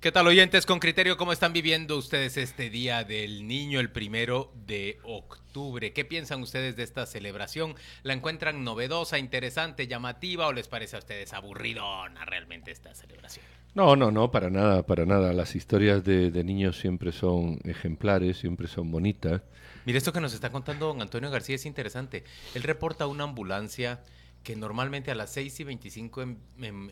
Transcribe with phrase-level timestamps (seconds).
[0.00, 1.16] ¿Qué tal oyentes con criterio?
[1.16, 5.92] ¿Cómo están viviendo ustedes este Día del Niño, el primero de octubre?
[5.92, 7.74] ¿Qué piensan ustedes de esta celebración?
[8.04, 13.44] ¿La encuentran novedosa, interesante, llamativa o les parece a ustedes aburridona realmente esta celebración?
[13.74, 15.32] No, no, no, para nada, para nada.
[15.32, 19.42] Las historias de, de niños siempre son ejemplares, siempre son bonitas.
[19.84, 22.22] Mire, esto que nos está contando don Antonio García es interesante.
[22.54, 23.98] Él reporta una ambulancia
[24.42, 26.38] que normalmente a las 6 y 25 en,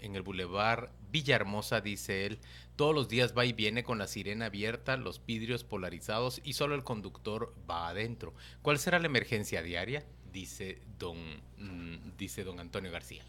[0.03, 2.39] el bulevar Villahermosa, dice él,
[2.77, 6.75] todos los días va y viene con la sirena abierta, los vidrios polarizados y solo
[6.75, 8.35] el conductor va adentro.
[8.63, 10.05] ¿Cuál será la emergencia diaria?
[10.33, 11.17] Dice don,
[11.59, 13.23] mm, dice don Antonio García.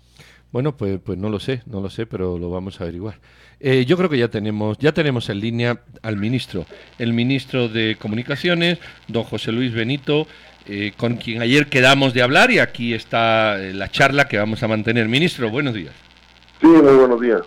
[0.51, 3.19] Bueno, pues, pues no lo sé, no lo sé, pero lo vamos a averiguar.
[3.59, 6.65] Eh, yo creo que ya tenemos, ya tenemos en línea al ministro,
[6.99, 10.27] el ministro de Comunicaciones, don José Luis Benito,
[10.67, 14.61] eh, con quien ayer quedamos de hablar y aquí está eh, la charla que vamos
[14.63, 15.07] a mantener.
[15.07, 15.93] Ministro, buenos días.
[16.61, 17.41] Sí, muy buenos días.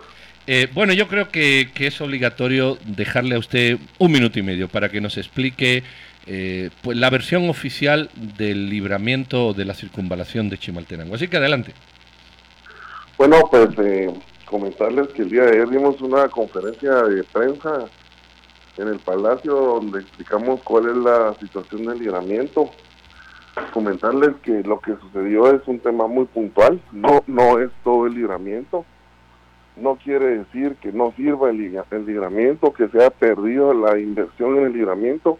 [0.47, 4.67] Eh, bueno, yo creo que, que, es obligatorio dejarle a usted un minuto y medio
[4.67, 5.83] para que nos explique
[6.27, 11.15] eh, pues la versión oficial del libramiento de la circunvalación de Chimaltenango.
[11.15, 11.73] Así que adelante.
[13.17, 14.11] Bueno, pues eh,
[14.45, 17.85] comentarles que el día de ayer dimos una conferencia de prensa
[18.77, 22.71] en el Palacio donde explicamos cuál es la situación del libramiento.
[23.73, 28.15] Comentarles que lo que sucedió es un tema muy puntual, no, no es todo el
[28.15, 28.85] libramiento
[29.81, 34.57] no quiere decir que no sirva el, el libramiento, que se ha perdido la inversión
[34.57, 35.37] en el libramiento.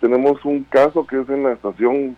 [0.00, 2.16] Tenemos un caso que es en la estación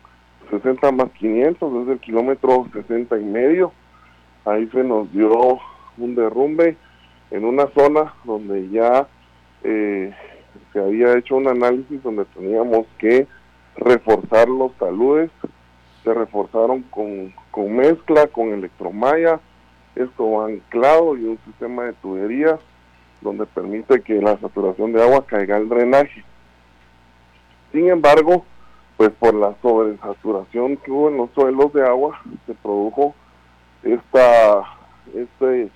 [0.50, 3.72] 60 más 500, desde el kilómetro 60 y medio.
[4.44, 5.58] Ahí se nos dio
[5.96, 6.76] un derrumbe
[7.30, 9.06] en una zona donde ya
[9.62, 10.12] eh,
[10.72, 13.26] se había hecho un análisis donde teníamos que
[13.76, 15.30] reforzar los taludes.
[16.04, 19.38] Se reforzaron con, con mezcla, con electromalla,
[19.94, 22.58] esto va anclado y un sistema de tuberías
[23.20, 26.24] donde permite que la saturación de agua caiga al drenaje.
[27.72, 28.44] Sin embargo,
[28.96, 33.14] pues por la sobresaturación que hubo en los suelos de agua, se produjo
[33.82, 34.62] esta
[35.14, 35.70] este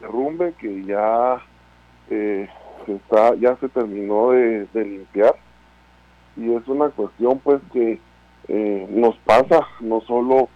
[0.00, 1.42] derrumbe que ya
[2.10, 2.48] eh,
[2.86, 5.34] está ya se terminó de, limpiar
[6.36, 7.98] y es una cuestión pues que
[8.48, 10.48] eh, nos pasa no solo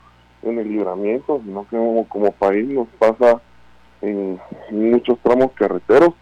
[0.43, 1.77] en el libramiento, sino que
[2.09, 3.41] como, país nos pasa
[4.01, 6.15] en, en, muchos tramos carreteros.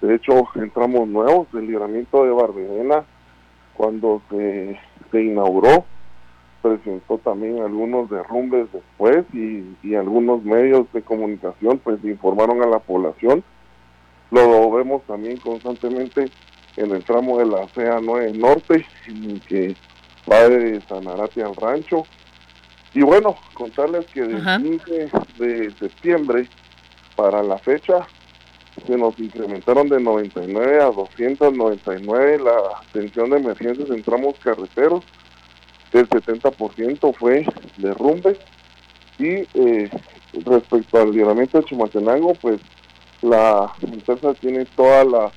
[0.00, 3.04] De hecho, en tramos nuevos, el libramiento de Barberena,
[3.74, 4.78] cuando se,
[5.10, 5.84] se inauguró,
[6.60, 12.78] presentó también algunos derrumbes después y, y, algunos medios de comunicación pues informaron a la
[12.78, 13.42] población.
[14.30, 16.30] Lo vemos también constantemente
[16.76, 18.86] en el tramo de la CA9 Norte,
[19.46, 19.74] que
[20.30, 22.04] va de Sanarate al rancho,
[22.94, 26.48] y bueno, contarles que del 15 de septiembre
[27.16, 28.06] para la fecha
[28.86, 35.04] se nos incrementaron de 99 a 299 la atención de emergencias en tramos carreteros.
[35.92, 37.46] El 70% fue
[37.76, 38.38] derrumbe.
[39.18, 39.90] Y eh,
[40.44, 42.60] respecto al libramiento de Chimaltenango, pues
[43.20, 45.32] la empresa tiene toda la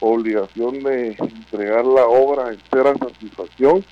[0.00, 3.84] obligación de entregar la obra en entera satisfacción.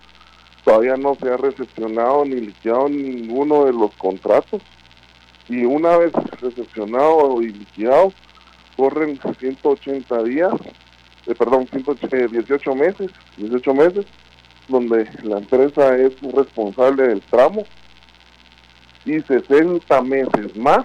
[0.65, 4.63] Todavía no se ha recepcionado ni liquidado ninguno de los contratos.
[5.49, 8.13] Y una vez recepcionado y liquidado
[8.77, 10.53] corren 180 días,
[11.27, 14.07] eh, perdón, 118 meses, 18 meses,
[14.69, 17.65] donde la empresa es responsable del tramo.
[19.07, 20.85] Y 60 meses más,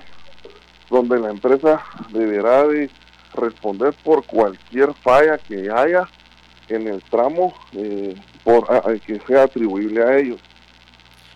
[0.89, 2.89] donde la empresa deberá de
[3.35, 6.07] responder por cualquier falla que haya
[6.69, 10.39] en el tramo eh, por a, que sea atribuible a ellos.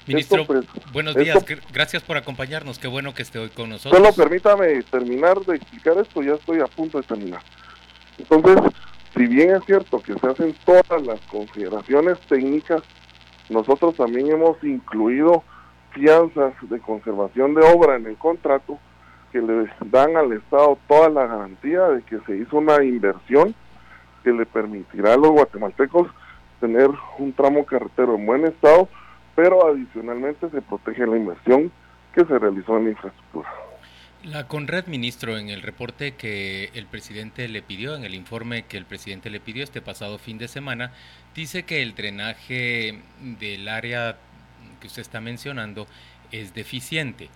[0.05, 3.69] Ministro, esto, pues, buenos días, esto, gracias por acompañarnos, qué bueno que esté hoy con
[3.69, 4.01] nosotros.
[4.01, 7.41] Solo permítame terminar de explicar esto, ya estoy a punto de terminar.
[8.17, 8.57] Entonces,
[9.15, 12.83] si bien es cierto que se hacen todas las consideraciones técnicas,
[13.49, 15.43] nosotros también hemos incluido
[15.91, 18.79] fianzas de conservación de obra en el contrato
[19.31, 23.53] que le dan al Estado toda la garantía de que se hizo una inversión
[24.23, 26.07] que le permitirá a los guatemaltecos
[26.59, 28.89] tener un tramo carretero en buen estado,
[29.35, 31.71] pero adicionalmente se protege la inversión
[32.13, 33.49] que se realizó en la infraestructura.
[34.23, 38.77] La Conred, ministro, en el reporte que el presidente le pidió, en el informe que
[38.77, 40.91] el presidente le pidió este pasado fin de semana,
[41.35, 44.17] dice que el drenaje del área
[44.81, 45.85] que usted está mencionando
[46.31, 47.29] es deficiente.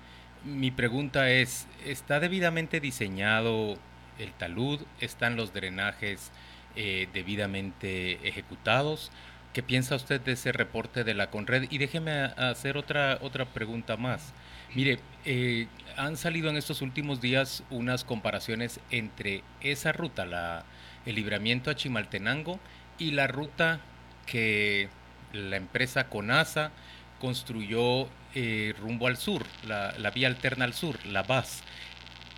[0.43, 3.77] Mi pregunta es, ¿está debidamente diseñado
[4.17, 4.81] el talud?
[4.99, 6.31] ¿Están los drenajes
[6.75, 9.11] eh, debidamente ejecutados
[9.53, 11.69] ¿Qué piensa usted de ese reporte de la Conred?
[11.69, 14.33] Y déjeme hacer otra, otra pregunta más.
[14.73, 15.67] Mire, eh,
[15.97, 20.63] han salido en estos últimos días unas comparaciones entre esa ruta, la,
[21.05, 22.61] el libramiento a Chimaltenango,
[22.97, 23.81] y la ruta
[24.25, 24.87] que
[25.33, 26.71] la empresa CONASA
[27.21, 31.61] construyó eh, rumbo al sur, la, vía alterna al sur, la VAS.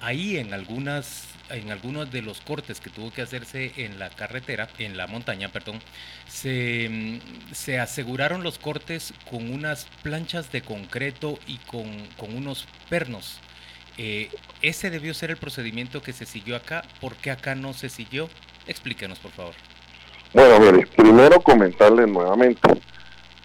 [0.01, 4.69] Ahí en algunas en algunos de los cortes que tuvo que hacerse en la carretera,
[4.80, 5.80] en la montaña, perdón,
[6.27, 7.19] se,
[7.51, 11.85] se aseguraron los cortes con unas planchas de concreto y con,
[12.33, 13.39] unos pernos.
[13.97, 14.31] Eh,
[14.62, 16.83] ese debió ser el procedimiento que se siguió acá.
[17.00, 18.30] ¿Por qué acá no se siguió?
[18.65, 19.53] Explíquenos, por favor.
[20.33, 22.69] Bueno, mire, primero comentarle nuevamente.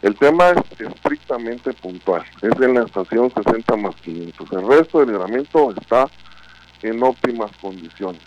[0.00, 2.23] El tema es estrictamente puntual.
[2.41, 4.53] Es en la estación 60 más 500.
[4.53, 6.09] El resto del libramiento está
[6.83, 8.23] en óptimas condiciones.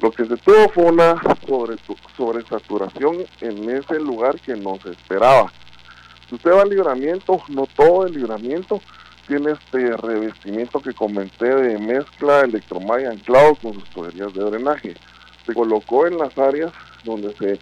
[0.00, 1.76] Lo que se tuvo fue una sobre,
[2.16, 5.52] sobresaturación en ese lugar que no se esperaba.
[6.28, 8.80] Si usted va al libramiento, no todo el libramiento
[9.26, 14.94] tiene este revestimiento que comenté de mezcla electromaya anclado con sus tuberías de drenaje.
[15.44, 16.72] Se colocó en las áreas
[17.04, 17.58] donde se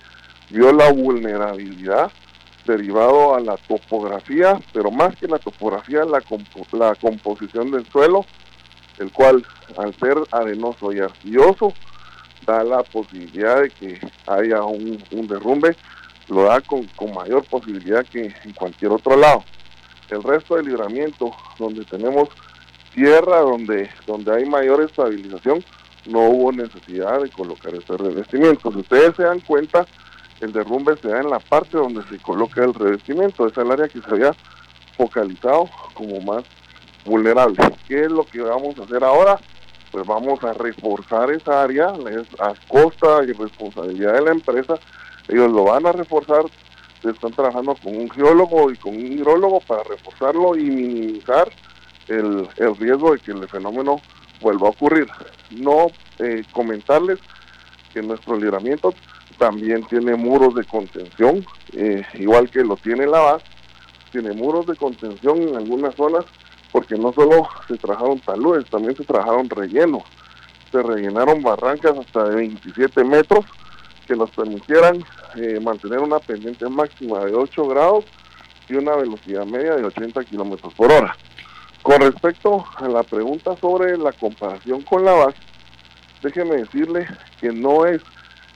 [0.50, 2.10] vio la vulnerabilidad
[2.66, 6.22] derivado a la topografía, pero más que la topografía, la,
[6.72, 8.24] la composición del suelo,
[8.98, 9.44] el cual
[9.76, 11.72] al ser arenoso y arcilloso
[12.46, 14.98] da la posibilidad de que haya un,
[15.28, 15.76] derrumbe,
[16.28, 19.44] lo da con, mayor posibilidad que en cualquier otro lado.
[20.10, 22.28] El resto del libramiento, donde tenemos
[22.94, 25.64] tierra, donde, donde hay mayor estabilización,
[26.06, 28.72] no hubo necesidad de colocar ese revestimiento.
[28.72, 29.86] Si ustedes se dan cuenta,
[30.42, 33.88] el derrumbe se da en la parte donde se coloca el revestimiento, es el área
[33.88, 34.34] que se había
[34.96, 36.44] focalizado como más
[37.04, 37.56] vulnerable.
[37.86, 39.38] ¿Qué es lo que vamos a hacer ahora?
[39.92, 41.92] Pues vamos a reforzar esa área,
[42.40, 44.74] a costa y responsabilidad de la empresa.
[45.28, 46.44] Ellos lo van a reforzar,
[47.04, 51.50] están trabajando con un geólogo y con un hidrólogo para reforzarlo y minimizar
[52.08, 52.48] el,
[52.78, 54.00] riesgo de que el fenómeno
[54.40, 55.06] vuelva a ocurrir.
[55.50, 55.86] No
[56.18, 57.20] eh, comentarles
[57.92, 58.94] que nuestro libramiento
[59.32, 63.46] también tiene muros de contención, eh, igual que lo tiene la base,
[64.10, 66.24] tiene muros de contención en algunas zonas
[66.72, 70.02] porque no solo se trabajaron taludes, también se trabajaron rellenos.
[70.70, 73.44] Se rellenaron barrancas hasta de 27 metros
[74.06, 75.04] que nos permitieran
[75.36, 78.06] eh, mantener una pendiente máxima de 8 grados
[78.68, 81.14] y una velocidad media de 80 kilómetros por hora.
[81.82, 85.38] Con respecto a la pregunta sobre la comparación con la base,
[86.22, 87.06] déjeme decirle
[87.40, 88.00] que no es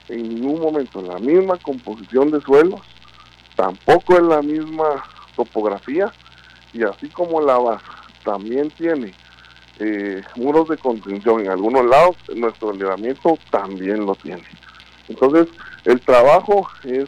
[0.09, 2.81] en ningún momento la misma composición de suelos,
[3.55, 5.03] tampoco es la misma
[5.35, 6.11] topografía,
[6.73, 7.85] y así como la base
[8.23, 9.13] también tiene
[9.79, 14.43] eh, muros de contención en algunos lados, nuestro elevamiento también lo tiene.
[15.07, 15.47] Entonces,
[15.85, 17.05] el trabajo eh,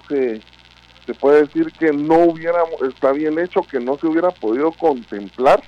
[1.06, 5.62] se puede decir que no hubiera, está bien hecho, que no se hubiera podido contemplar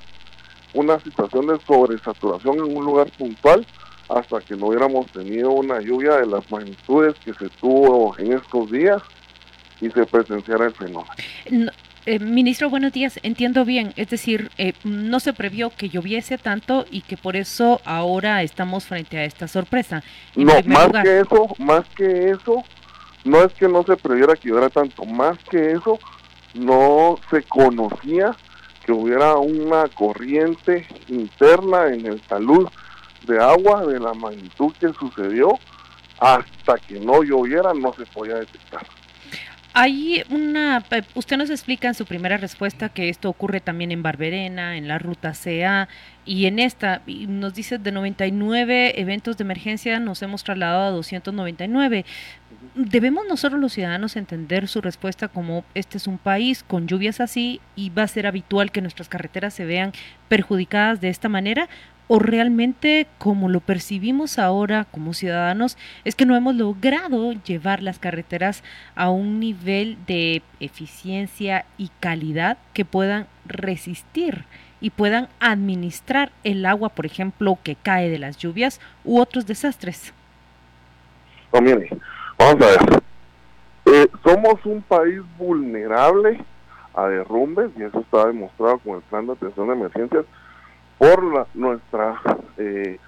[0.74, 3.66] una situación de sobresaturación en un lugar puntual
[4.14, 8.70] hasta que no hubiéramos tenido una lluvia de las magnitudes que se tuvo en estos
[8.72, 9.02] días
[9.80, 11.12] y se presenciara el fenómeno.
[12.06, 13.20] Eh, ministro, buenos días.
[13.24, 17.80] Entiendo bien, es decir, eh, no se previó que lloviese tanto y que por eso
[17.86, 20.04] ahora estamos frente a esta sorpresa.
[20.36, 22.64] no, más que eso, más que eso,
[23.24, 26.00] no es que no se previera que lloviera tanto, más que eso,
[26.56, 28.36] no se conocía
[28.84, 32.68] que hubiera una corriente interna en el talud
[33.26, 35.60] de agua de la magnitud que sucedió
[36.20, 38.86] hasta que no lloviera no se podía detectar.
[39.74, 40.84] Hay una,
[41.16, 45.00] usted nos explica en su primera respuesta que esto ocurre también en Barberena, en la
[45.00, 45.88] ruta CA
[46.26, 52.04] y en esta, nos dice de 99 eventos de emergencia nos hemos trasladado a 299.
[52.76, 57.62] ¿Debemos nosotros los ciudadanos entender su respuesta como este es un país con lluvias así
[57.78, 59.94] y va a ser habitual que nuestras carreteras se vean
[60.28, 61.70] perjudicadas de esta manera?
[62.14, 68.00] O realmente como lo percibimos ahora como ciudadanos es que no hemos logrado llevar las
[68.00, 68.66] carreteras
[68.96, 74.44] a un nivel de eficiencia y calidad que puedan resistir
[74.82, 80.14] y puedan administrar el agua, por ejemplo, que cae de las lluvias u otros desastres.
[81.54, 81.88] No, mire,
[82.38, 83.04] vamos a ver.
[83.86, 86.44] Eh, somos un país vulnerable
[86.94, 90.26] a derrumbes y eso está demostrado con el plan de atención de emergencias
[91.02, 92.22] por nuestra,
[92.58, 93.00] eh,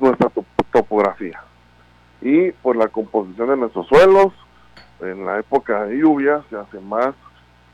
[0.00, 0.32] nuestra
[0.72, 1.40] topografía
[2.20, 4.32] y por la composición de nuestros suelos.
[5.00, 7.14] En la época de lluvia se hace más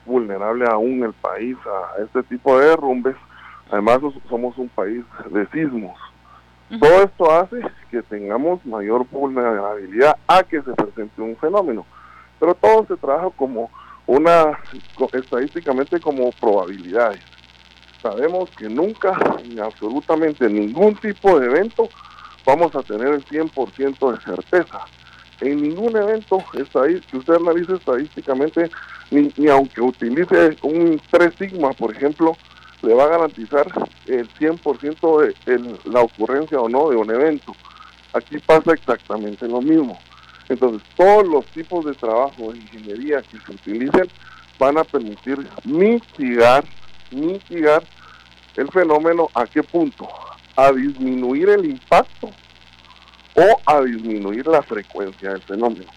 [0.04, 3.16] vulnerable aún el país a este tipo de derrumbes.
[3.70, 5.98] Además somos un país de sismos.
[6.78, 11.86] Todo esto hace que tengamos mayor vulnerabilidad a que se presente un fenómeno.
[12.38, 13.70] Pero todo se trabaja como
[14.06, 14.58] una
[15.14, 17.33] estadísticamente como probabilidades.
[18.04, 21.88] Sabemos que nunca, en absolutamente ningún tipo de evento,
[22.44, 24.80] vamos a tener el 100% de certeza.
[25.40, 26.60] En ningún evento que
[27.16, 28.70] usted analice estadísticamente,
[29.10, 32.36] ni, aunque utilice un 3 sigma, por ejemplo,
[32.82, 33.66] le va a garantizar
[34.06, 37.56] el 100% de la ocurrencia o no de un evento.
[38.12, 39.98] Aquí pasa exactamente lo mismo.
[40.50, 44.08] Entonces, todos los tipos de trabajo de ingeniería que se utilicen
[44.58, 46.64] van a permitir mitigar,
[47.10, 47.82] mitigar
[48.56, 50.08] el fenómeno a qué punto?
[50.56, 52.30] A disminuir el impacto
[53.34, 55.90] o a disminuir la frecuencia del fenómeno.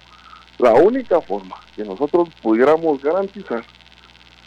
[0.58, 3.64] La única forma que nosotros pudiéramos garantizar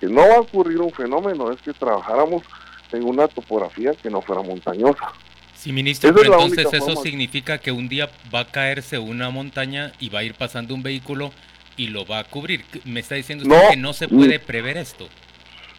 [0.00, 2.42] que no va a ocurrir un fenómeno es que trabajáramos
[2.90, 5.12] en una topografía que no fuera montañosa.
[5.54, 10.08] Sí, ministro, pero entonces eso significa que un día va a caerse una montaña y
[10.08, 11.32] va a ir pasando un vehículo
[11.76, 12.64] y lo va a cubrir.
[12.84, 15.06] Me está diciendo usted que no se puede prever esto.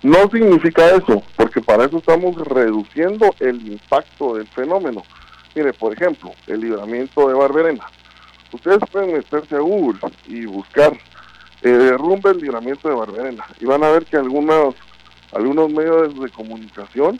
[0.03, 5.03] No significa eso, porque para eso estamos reduciendo el impacto del fenómeno.
[5.53, 7.85] Mire, por ejemplo, el libramiento de Barberena.
[8.51, 10.93] Ustedes pueden meterse a Google y buscar
[11.61, 14.73] eh, derrumbe el libramiento de Barberena y van a ver que algunos,
[15.31, 17.19] algunos medios de comunicación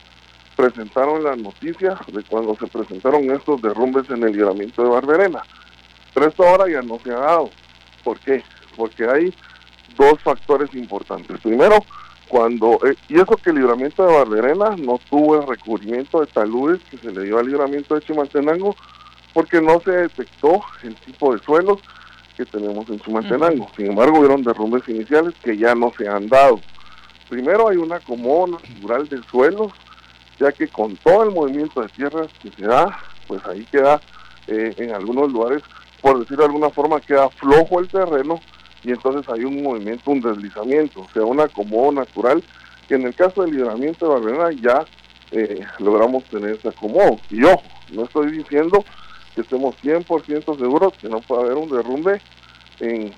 [0.55, 5.43] presentaron la noticia de cuando se presentaron estos derrumbes en el libramiento de Barberena.
[6.13, 7.51] Pero esto ahora ya no se ha dado.
[8.03, 8.43] ¿Por qué?
[8.75, 9.33] Porque hay
[9.95, 11.39] dos factores importantes.
[11.41, 11.77] Primero,
[12.31, 16.79] cuando, eh, y eso que el libramiento de Barberena no tuvo el recubrimiento de taludes
[16.89, 18.73] que se le dio al libramiento de Chimaltenango,
[19.33, 21.79] porque no se detectó el tipo de suelos
[22.37, 23.67] que tenemos en Chimaltenango.
[23.75, 26.61] Sin embargo, hubieron derrumbes iniciales que ya no se han dado.
[27.27, 29.73] Primero hay una acomodo natural de suelos
[30.39, 32.97] ya que con todo el movimiento de tierras que se da,
[33.27, 33.99] pues ahí queda
[34.47, 35.63] eh, en algunos lugares,
[36.01, 38.39] por decirlo de alguna forma, queda flojo el terreno
[38.83, 42.43] y entonces hay un movimiento, un deslizamiento, o sea, un acomodo natural,
[42.87, 44.85] que en el caso del libramiento de Barberena ya
[45.31, 47.17] eh, logramos tener ese acomodo.
[47.29, 48.83] Y ojo, no estoy diciendo
[49.35, 52.21] que estemos 100% seguros que no puede haber un derrumbe
[52.79, 53.13] en,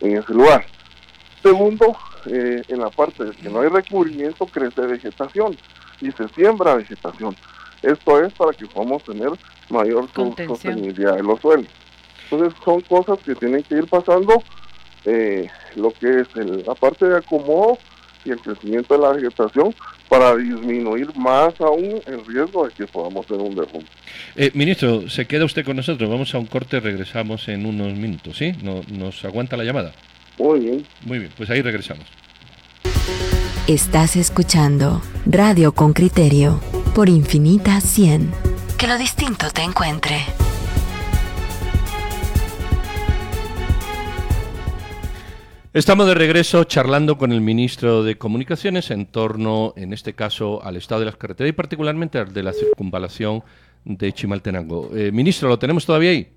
[0.00, 0.66] ese lugar.
[1.42, 1.96] Segundo,
[2.26, 5.56] eh, en la parte de que no hay recubrimiento, crece vegetación
[6.00, 7.34] y se siembra vegetación.
[7.82, 9.30] Esto es para que podamos tener
[9.70, 11.66] mayor sostenibilidad de los suelos.
[12.30, 14.42] Entonces son cosas que tienen que ir pasando,
[15.06, 17.78] eh, lo que es la parte de acomodo
[18.24, 19.74] y el crecimiento de la vegetación
[20.08, 23.86] para disminuir más aún el riesgo de que podamos tener un derrumbe.
[24.34, 26.10] Eh, ministro, se queda usted con nosotros.
[26.10, 28.52] Vamos a un corte, regresamos en unos minutos, ¿sí?
[28.62, 29.92] ¿Nos aguanta la llamada?
[30.38, 30.86] Muy bien.
[31.04, 32.04] Muy bien, pues ahí regresamos.
[33.68, 36.60] Estás escuchando Radio con Criterio
[36.94, 38.30] por Infinita 100.
[38.78, 40.18] Que lo distinto te encuentre.
[45.76, 50.78] Estamos de regreso charlando con el ministro de Comunicaciones en torno, en este caso, al
[50.78, 53.44] estado de las carreteras y particularmente al de la circunvalación
[53.84, 54.88] de Chimaltenango.
[54.96, 56.32] Eh, ministro, ¿lo tenemos todavía ahí?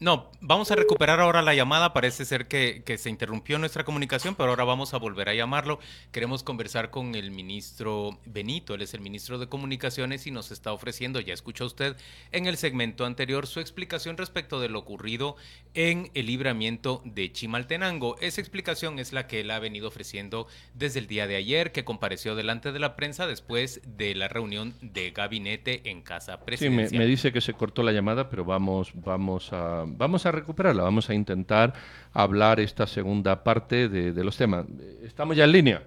[0.00, 1.92] No, vamos a recuperar ahora la llamada.
[1.92, 5.80] Parece ser que, se interrumpió nuestra comunicación, pero ahora vamos a volver a llamarlo.
[6.12, 8.74] Queremos conversar con el ministro Benito.
[8.74, 11.96] Él es el ministro de Comunicaciones y nos está ofreciendo, ya escuchó usted
[12.30, 15.34] en el segmento anterior, su explicación respecto de lo ocurrido
[15.78, 18.16] en el libramiento de Chimaltenango.
[18.20, 21.84] Esa explicación es la que él ha venido ofreciendo desde el día de ayer, que
[21.84, 26.88] compareció delante de la prensa después de la reunión de gabinete en Casa Presidencial.
[26.88, 30.32] Sí, me, me dice que se cortó la llamada, pero vamos, vamos a vamos a
[30.32, 31.72] recuperarla, vamos a intentar
[32.12, 34.66] hablar esta segunda parte de, los temas.
[35.04, 35.82] ¿Estamos ya en línea?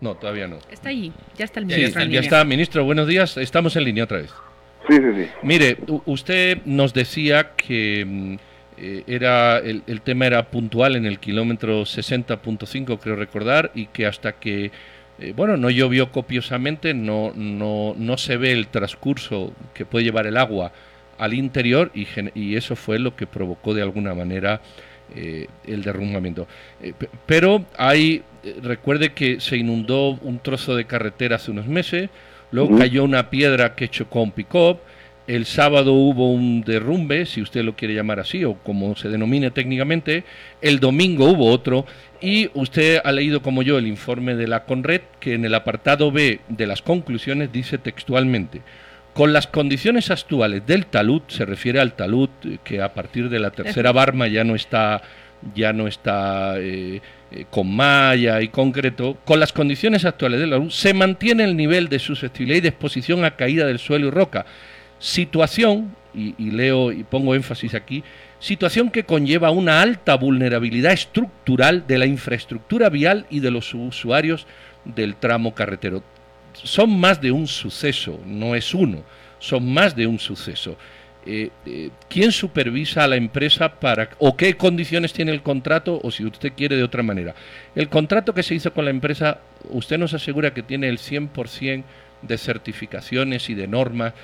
[0.00, 0.56] No, todavía no.
[0.70, 2.04] Está ahí, ya está el ministro.
[2.04, 4.32] ya está, ministro, buenos días, estamos en línea otra vez.
[4.88, 5.30] Sí, sí, sí.
[5.42, 5.76] Mire,
[6.06, 8.36] usted nos decía que mm,
[8.80, 14.32] eh, era el, tema era puntual en el kilómetro 60.5, creo recordar, y que hasta
[14.32, 14.70] que
[15.18, 20.28] eh, bueno, no llovió copiosamente, no, no, no se ve el transcurso que puede llevar
[20.28, 20.70] el agua
[21.18, 24.60] al interior y, y, eso fue lo que provocó de alguna manera
[25.16, 26.46] eh, el derrumbamiento.
[27.26, 28.22] Pero hay,
[28.62, 32.10] recuerde que se inundó un trozo de carretera hace unos meses,
[32.50, 34.78] luego cayó una piedra que chocó un pick-up,
[35.28, 39.50] el sábado hubo un derrumbe, si usted lo quiere llamar así, o como se denomine
[39.50, 40.24] técnicamente,
[40.62, 41.84] el domingo hubo otro,
[42.20, 46.10] y usted ha leído como yo el informe de la CONRED, que en el apartado
[46.10, 48.62] B de las conclusiones dice textualmente,
[49.12, 52.30] con las condiciones actuales del talud, se refiere al talud
[52.64, 55.02] que a partir de la tercera barma ya no está,
[55.54, 60.70] ya no está eh, eh, con malla y concreto, con las condiciones actuales del talud
[60.70, 64.46] se mantiene el nivel de susceptibilidad y de exposición a caída del suelo y roca.
[64.98, 68.02] Situación, y, leo y pongo énfasis aquí,
[68.40, 74.46] situación que conlleva una alta vulnerabilidad estructural de la infraestructura vial y de los usuarios
[74.84, 76.02] del tramo carretero.
[76.54, 79.02] Son más de un suceso, no es uno,
[79.38, 80.76] son más de un suceso.
[81.30, 86.10] Eh, eh, ¿Quién supervisa a la empresa para, o qué condiciones tiene el contrato, o
[86.10, 87.34] si usted quiere de otra manera?
[87.74, 91.84] El contrato que se hizo con la empresa, usted nos asegura que tiene el 100%
[92.22, 94.14] de certificaciones y de normas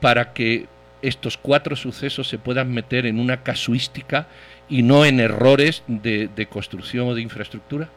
[0.00, 0.66] para que
[1.02, 4.26] estos cuatro sucesos se puedan meter en una casuística
[4.68, 7.88] y no en errores de, construcción o de infraestructura?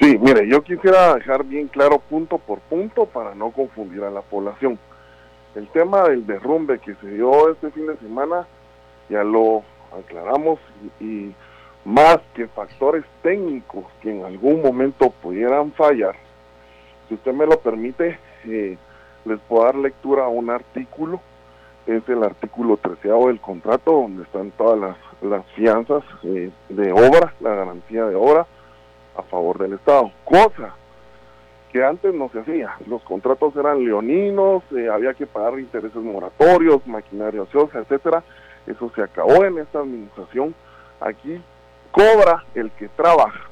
[0.00, 4.20] Sí, mire, yo quisiera dejar bien claro punto por punto para no confundir a la
[4.20, 4.78] población.
[5.56, 8.46] El tema del derrumbe que se dio este fin de semana,
[9.08, 9.62] ya lo
[9.98, 10.60] aclaramos
[11.00, 11.32] y,
[11.84, 16.16] más que factores técnicos que en algún momento pudieran fallar,
[17.08, 18.76] si usted me lo permite, eh,
[19.24, 21.20] les puedo dar lectura a un artículo
[21.86, 27.54] es el artículo 13 del contrato, donde están todas las, fianzas eh, de obra, la
[27.54, 28.46] garantía de obra
[29.16, 30.10] a favor del Estado.
[30.24, 30.74] Cosa
[31.84, 32.76] antes no se hacía.
[32.86, 38.22] Los contratos eran leoninos, eh, había que pagar intereses moratorios, maquinaria ociosa, etcétera.
[38.66, 40.54] Eso se acabó en esta administración.
[41.00, 41.40] Aquí
[41.92, 43.48] cobra el que trabaja.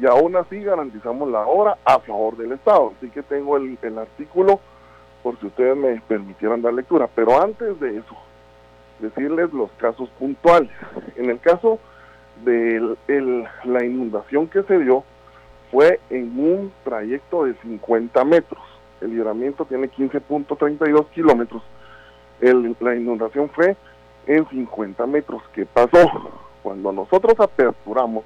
[0.00, 2.92] Y aún así garantizamos la obra a favor del Estado.
[2.96, 4.60] Así que tengo el artículo
[5.22, 7.08] por si ustedes me permitieran dar lectura.
[7.14, 8.16] Pero antes de eso,
[9.00, 10.70] decirles los casos puntuales.
[11.16, 11.78] En el caso
[12.44, 12.96] de
[13.64, 15.04] la inundación que se dio,
[15.70, 18.62] fue en un trayecto de 50 metros.
[19.00, 21.62] El libramiento tiene 15.32 kilómetros.
[22.40, 23.76] la inundación fue
[24.26, 25.42] en 50 metros.
[25.52, 25.98] ¿Qué pasó?
[26.62, 28.24] Cuando nosotros aperturamos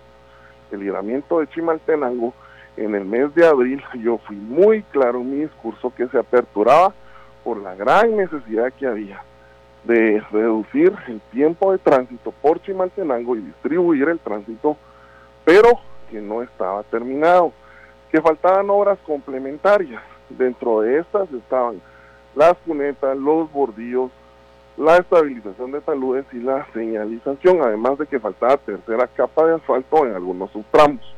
[0.73, 2.33] el libramiento de Chimaltenango,
[2.77, 6.93] en el mes de abril yo fui muy claro en mi discurso que se aperturaba
[7.45, 9.23] por la gran necesidad que había
[9.85, 14.77] de reducir el tiempo de tránsito por Chimaltenango y distribuir el tránsito,
[15.45, 15.79] pero
[16.11, 17.53] que no estaba terminado,
[18.11, 20.03] que faltaban obras complementarias.
[20.29, 21.81] Dentro de estas estaban
[22.35, 24.11] las cunetas, los bordillos,
[24.77, 30.07] la estabilización de taludes y la señalización, además de que faltaba tercera capa de asfalto
[30.07, 31.15] en algunos subtramos.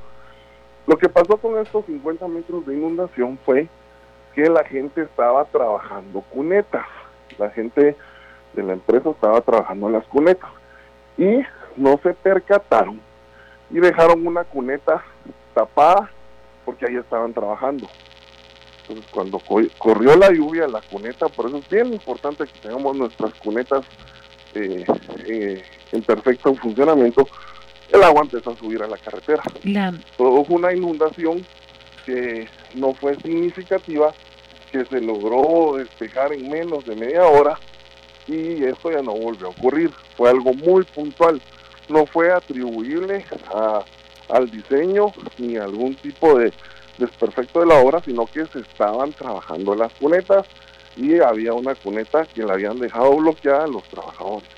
[0.87, 3.69] Lo que pasó con estos 50 metros de inundación fue
[4.35, 6.87] que la gente estaba trabajando cunetas.
[7.39, 7.97] La gente
[8.53, 10.51] de la empresa estaba trabajando en las cunetas.
[11.19, 11.43] Y
[11.77, 13.01] no se percataron
[13.71, 15.03] y dejaron una cuneta
[15.55, 16.11] tapada
[16.65, 17.89] porque ahí estaban trabajando.
[18.83, 19.41] Entonces cuando
[19.79, 23.85] corrió la lluvia, la cuneta, por eso es bien importante que tengamos nuestras cunetas
[24.55, 24.85] eh,
[25.27, 27.27] eh, en perfecto funcionamiento,
[27.93, 29.43] el agua empezó a subir a la carretera.
[29.65, 29.93] La...
[30.17, 31.45] Produjo una inundación
[32.05, 34.13] que no fue significativa,
[34.71, 37.59] que se logró despejar en menos de media hora
[38.29, 39.91] y esto ya no volvió a ocurrir.
[40.17, 41.41] Fue algo muy puntual,
[41.89, 43.85] no fue atribuible a,
[44.29, 46.53] al diseño ni a algún tipo de
[46.99, 50.47] desperfecto de la obra, sino que se estaban trabajando las cunetas
[50.97, 54.49] y había una cuneta que la habían dejado bloqueada a los trabajadores.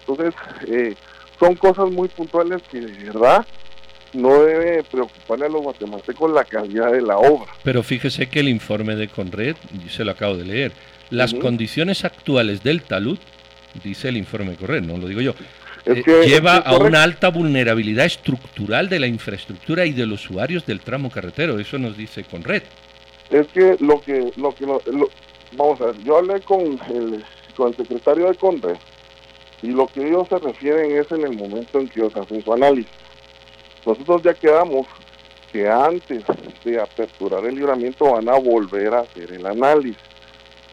[0.00, 0.34] Entonces,
[0.68, 0.94] eh,
[1.38, 3.44] son cosas muy puntuales que de verdad
[4.14, 7.52] no debe preocuparle a los guatemaltecos la calidad de la obra.
[7.62, 9.56] Pero fíjese que el informe de Conred,
[9.90, 10.72] se lo acabo de leer,
[11.10, 13.18] las condiciones actuales del talud,
[13.82, 15.34] dice el informe de Conred, no lo digo yo,
[15.88, 20.80] eh, lleva a una alta vulnerabilidad estructural de la infraestructura y de los usuarios del
[20.80, 22.62] tramo carretero, eso nos dice Conred.
[23.30, 24.66] Es que lo que, lo que
[25.56, 27.24] vamos a ver, yo hablé con el,
[27.56, 28.76] con el secretario de Conred
[29.62, 32.52] y lo que ellos se refieren es en el momento en que ellos hacen su
[32.52, 32.90] análisis.
[33.84, 34.86] Nosotros ya quedamos
[35.52, 36.24] que antes
[36.64, 39.96] de aperturar el libramiento van a volver a hacer el análisis.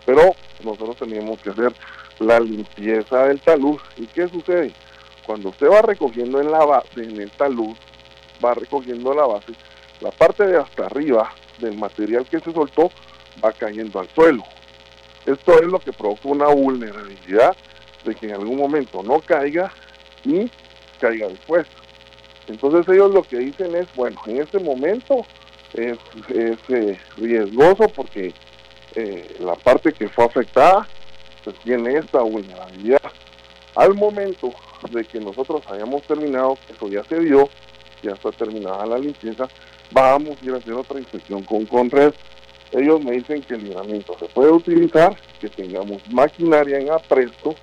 [0.05, 1.73] Pero nosotros tenemos que hacer
[2.19, 3.79] la limpieza del talud.
[3.97, 4.71] ¿Y qué sucede?
[5.25, 7.75] Cuando usted va recogiendo en la base, en el talud,
[8.43, 9.53] va recogiendo la base,
[10.01, 12.91] la parte de hasta arriba del material que se soltó
[13.43, 14.43] va cayendo al suelo.
[15.25, 17.55] Esto es lo que provoca una vulnerabilidad
[18.03, 19.71] de que en algún momento no caiga
[20.23, 20.49] y
[20.99, 21.65] caiga después.
[22.47, 25.25] Entonces ellos lo que dicen es, bueno, en este momento
[25.73, 25.97] es,
[26.29, 28.33] eh, riesgoso porque
[28.93, 30.87] eh, la parte que fue afectada
[31.43, 33.01] pues tiene esta vulnerabilidad.
[33.75, 34.53] Al momento
[34.91, 37.49] de que nosotros hayamos terminado, que eso ya se dio,
[38.03, 39.47] ya está terminada la limpieza,
[39.91, 42.13] vamos a ir a hacer otra inspección con Conred.
[42.71, 47.55] Ellos me dicen que el libramiento se puede utilizar, que tengamos maquinaria en apresto,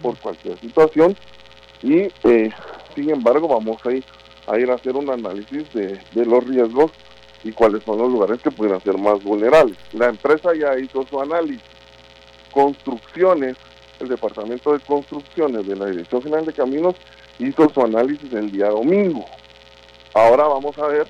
[0.00, 1.16] por cualquier situación
[1.82, 2.50] y eh,
[2.94, 4.04] sin embargo vamos a ir,
[4.46, 6.92] a ir a hacer un análisis de, los riesgos
[7.44, 9.76] y cuáles son los lugares que pudieran ser más vulnerables.
[9.92, 11.62] La empresa ya hizo su análisis.
[12.50, 13.56] Construcciones
[14.00, 16.94] el Departamento de Construcciones de la Dirección General de Caminos
[17.38, 19.24] hizo su análisis el día domingo.
[20.14, 21.06] Ahora vamos a ver,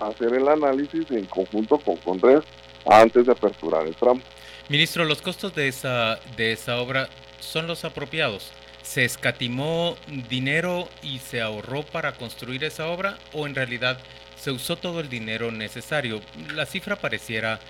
[0.00, 2.42] hacer el análisis en conjunto con Conres
[2.86, 4.20] antes de aperturar el tramo.
[4.68, 7.08] Ministro, ¿los costos de esa, de esa obra
[7.40, 8.52] son los apropiados?
[8.82, 9.96] ¿Se escatimó
[10.28, 13.98] dinero y se ahorró para construir esa obra o en realidad
[14.36, 16.20] se usó todo el dinero necesario?
[16.54, 17.60] La cifra pareciera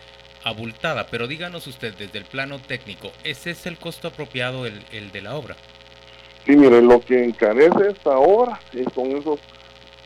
[0.44, 5.12] abultada, pero díganos usted desde el plano técnico, ¿ese es el costo apropiado, el, el
[5.12, 5.56] de la obra?
[6.44, 8.58] Sí, mire, lo que encarece esta obra
[8.94, 9.38] son esos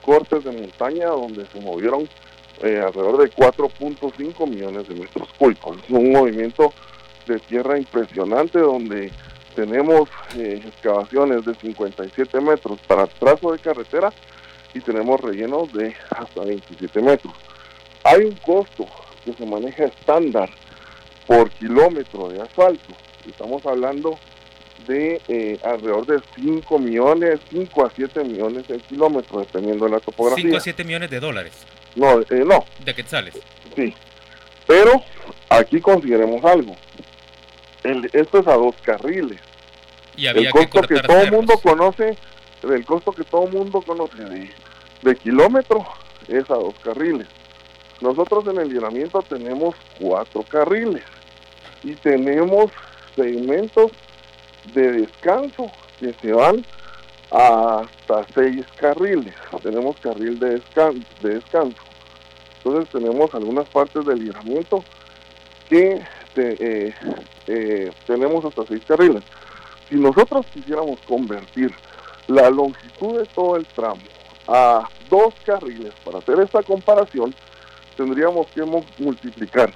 [0.03, 2.09] cortes de montaña donde se movieron
[2.63, 5.79] eh, alrededor de 4.5 millones de metros cúbicos.
[5.83, 6.73] Es un movimiento
[7.27, 9.11] de tierra impresionante donde
[9.55, 14.13] tenemos eh, excavaciones de 57 metros para trazo de carretera
[14.75, 17.35] y tenemos rellenos de hasta 27 metros.
[18.05, 18.87] Hay un costo
[19.27, 20.49] que se maneja estándar
[21.27, 22.95] por kilómetro de asfalto.
[23.29, 24.19] Estamos hablando
[24.87, 30.01] de eh, alrededor de 5 millones, 5 a 7 millones de kilómetros, dependiendo de la
[30.01, 30.45] topografía.
[30.45, 31.53] 5 a 7 millones de dólares.
[31.97, 32.65] No, eh, no.
[32.85, 33.35] De quetzales.
[33.75, 33.93] Sí.
[34.67, 35.03] Pero
[35.49, 36.77] aquí consideremos algo.
[37.83, 39.41] El, esto es a dos carriles.
[40.17, 42.17] Y había el costo que, todo el mundo conoce,
[42.63, 44.51] el costo que todo el mundo conoce de,
[45.03, 45.85] de kilómetro
[46.29, 47.27] es a dos carriles.
[48.01, 51.03] Nosotros en el llenamiento tenemos cuatro carriles
[51.83, 52.71] y tenemos
[53.15, 53.93] segmentos
[54.75, 56.65] de descanso que se van
[57.31, 59.35] hasta seis carriles.
[59.63, 60.61] Tenemos carril de,
[61.23, 61.83] de descanso.
[62.59, 64.85] Entonces tenemos algunas partes del libramiento
[65.69, 66.03] que
[66.37, 66.95] eh,
[67.47, 69.23] eh, tenemos hasta seis carriles.
[69.89, 71.73] Si nosotros quisiéramos convertir
[72.27, 74.03] la longitud de todo el tramo
[74.49, 77.35] a dos carriles para hacer esta comparación,
[77.97, 78.65] tendríamos que
[78.99, 79.73] multiplicar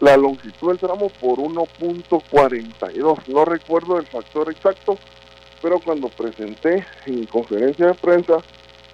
[0.00, 3.28] la longitud del tramo por 1.42.
[3.28, 4.98] No recuerdo el factor exacto,
[5.60, 8.38] pero cuando presenté en conferencia de prensa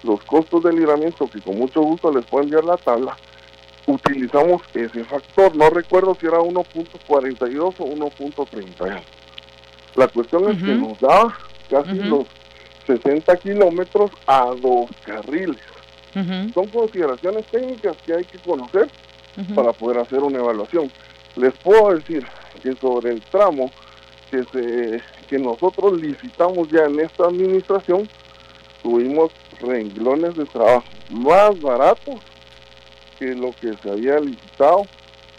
[0.03, 3.17] los costos del libramiento, que con mucho gusto les puedo enviar la tabla,
[3.87, 5.55] utilizamos ese factor.
[5.55, 9.01] No recuerdo si era 1.42 o 1.31.
[9.95, 11.35] La cuestión es que nos da
[11.69, 12.25] casi los
[12.85, 15.57] 60 kilómetros a dos carriles.
[16.13, 18.87] Son consideraciones técnicas que hay que conocer
[19.55, 20.91] para poder hacer una evaluación.
[21.35, 22.25] Les puedo decir
[22.61, 23.71] que sobre el tramo
[24.29, 28.09] que, se, que nosotros licitamos ya en esta administración,
[28.83, 32.15] tuvimos renglones de trabajo más baratos
[33.17, 34.85] que lo que se había licitado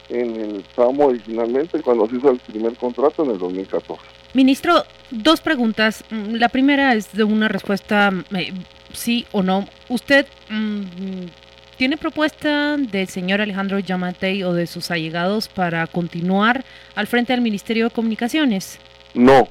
[0.08, 4.02] en el tramo originalmente cuando se hizo el primer contrato en el 2014.
[4.34, 6.04] Ministro, dos preguntas.
[6.10, 8.52] Mm, la primera es de una respuesta eh,
[8.92, 9.68] sí o no.
[9.88, 10.82] ¿Usted mm,
[11.76, 17.42] tiene propuesta del señor Alejandro Yamatei o de sus allegados para continuar al frente del
[17.42, 18.78] Ministerio de Comunicaciones?
[19.14, 19.48] No.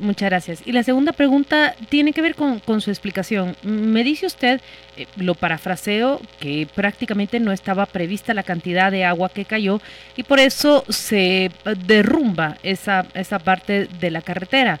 [0.00, 0.62] Muchas gracias.
[0.64, 3.56] Y la segunda pregunta tiene que ver con, su explicación.
[3.62, 4.60] Me dice usted,
[4.96, 9.80] eh, lo parafraseo, que prácticamente no estaba prevista la cantidad de agua que cayó
[10.16, 11.50] y por eso se
[11.86, 14.78] derrumba esa, esa parte de la carretera.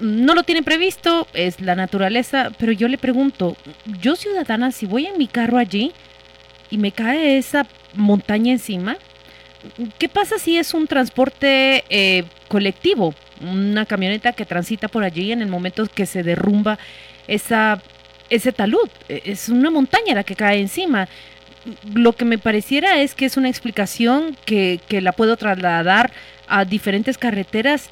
[0.00, 3.56] No lo tienen previsto, es la naturaleza, pero yo le pregunto,
[4.00, 5.92] yo ciudadana, si voy en mi carro allí
[6.70, 8.96] y me cae esa montaña encima,
[9.98, 13.14] ¿qué pasa si es un transporte eh, colectivo?
[13.40, 16.78] una camioneta que transita por allí en el momento que se derrumba
[17.28, 17.82] esa,
[18.30, 18.88] ese talud.
[19.08, 21.08] E, es una montaña la que cae encima.
[21.92, 26.12] Lo que me pareciera es que es una explicación que, que la puedo trasladar
[26.48, 27.90] a diferentes carreteras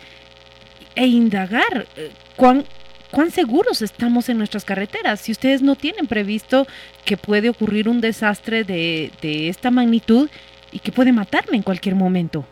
[0.95, 2.65] e indagar eh, cuán,
[3.11, 5.21] cuán seguros estamos en nuestras carreteras.
[5.21, 6.67] Si ustedes no tienen previsto
[7.05, 10.29] que puede ocurrir un desastre de, de esta magnitud
[10.73, 12.45] y que puede matarme en cualquier momento.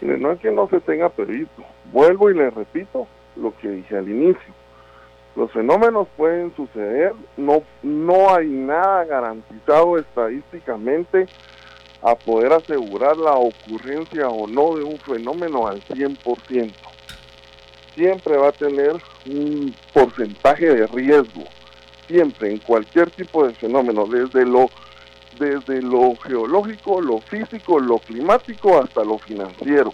[0.00, 3.06] No es que no se tenga previsto, Vuelvo y le repito
[3.36, 4.54] lo que dije al inicio.
[5.36, 11.26] Los fenómenos pueden suceder, no, no hay nada garantizado estadísticamente
[12.02, 16.72] a poder asegurar la ocurrencia o no de un fenómeno al 100%.
[17.98, 21.42] Siempre va a tener un porcentaje de riesgo,
[22.06, 24.70] siempre, en cualquier tipo de fenómeno, desde lo,
[25.38, 29.92] desde lo geológico, lo físico, lo climático hasta lo financiero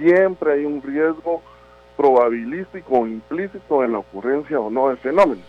[0.00, 1.42] siempre hay un riesgo
[1.96, 5.44] probabilístico o implícito en la ocurrencia o no de fenómenos.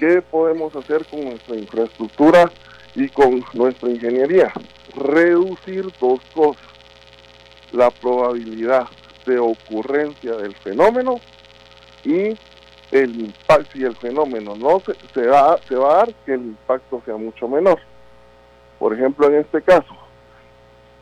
[0.00, 2.50] ¿Qué podemos hacer con nuestra infraestructura
[2.94, 4.52] y con nuestra ingeniería?
[4.96, 6.62] Reducir dos cosas.
[7.72, 8.88] La probabilidad
[9.28, 11.20] de ocurrencia del fenómeno
[12.04, 12.36] y
[12.90, 16.40] el impacto, si el fenómeno no se, se, va, se va a dar, que el
[16.40, 17.78] impacto sea mucho menor.
[18.78, 19.94] Por ejemplo, en este caso,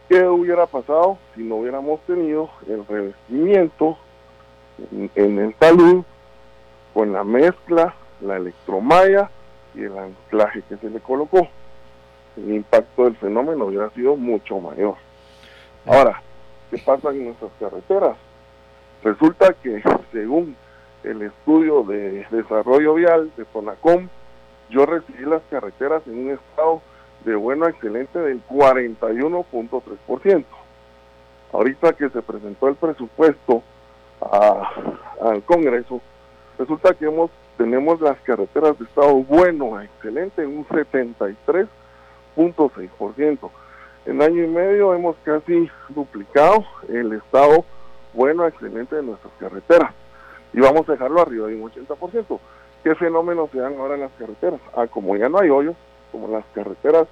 [0.08, 3.98] ¿Qué hubiera pasado si no hubiéramos tenido el revestimiento
[5.16, 6.04] en, el talud
[6.94, 9.30] con la mezcla, la electromalla
[9.74, 11.48] y el anclaje que se le colocó.
[12.36, 14.94] El impacto del fenómeno hubiera sido mucho mayor.
[15.86, 16.22] Ahora,
[16.70, 18.16] ¿qué pasa en nuestras carreteras?
[19.02, 20.56] Resulta que según
[21.04, 24.08] el estudio de desarrollo vial de Tonacom,
[24.70, 26.80] yo recibí las carreteras en un estado
[27.24, 30.44] de bueno a excelente del 41.3%.
[31.52, 33.62] Ahorita que se presentó el presupuesto
[35.20, 36.00] al Congreso,
[36.58, 43.50] resulta que hemos, tenemos las carreteras de estado bueno a excelente en un 73.6%.
[44.06, 47.64] En año y medio hemos casi duplicado el estado
[48.14, 49.92] bueno excelente de nuestras carreteras
[50.52, 52.38] y vamos a dejarlo arriba de un 80%.
[52.84, 54.60] ¿Qué fenómenos se dan ahora en las carreteras?
[54.76, 55.74] Ah, como ya no hay hoyos,
[56.12, 57.08] como las carreteras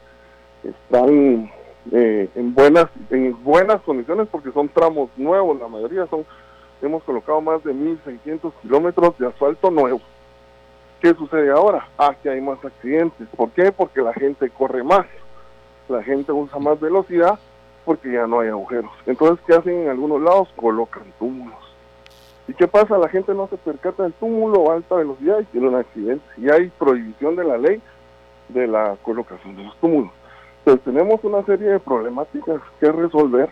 [0.63, 1.51] están
[1.91, 6.25] eh, en buenas en buenas condiciones porque son tramos nuevos, la mayoría son,
[6.81, 10.01] hemos colocado más de 1.600 kilómetros de asfalto nuevo.
[11.01, 11.89] ¿Qué sucede ahora?
[11.99, 13.27] Ah, que hay más accidentes.
[13.37, 13.73] ¿Por qué?
[13.73, 15.07] Porque la gente corre más,
[15.89, 17.39] la gente usa más velocidad
[17.85, 18.91] porque ya no hay agujeros.
[19.07, 20.49] Entonces, ¿qué hacen en algunos lados?
[20.57, 21.59] Colocan túmulos.
[22.49, 22.99] ¿Y qué pasa?
[22.99, 26.25] La gente no se percata del túmulo a alta velocidad y tiene un accidente.
[26.37, 27.81] Y hay prohibición de la ley
[28.49, 30.13] de la colocación de los túmulos.
[30.59, 33.51] Entonces tenemos una serie de problemáticas que resolver.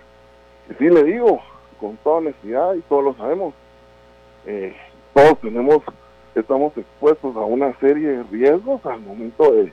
[0.71, 1.41] Y sí le digo,
[1.81, 3.55] con toda honestidad, y todos lo sabemos,
[4.47, 4.75] eh,
[5.13, 5.79] todos tenemos,
[6.35, 9.73] estamos expuestos a una serie de riesgos al momento de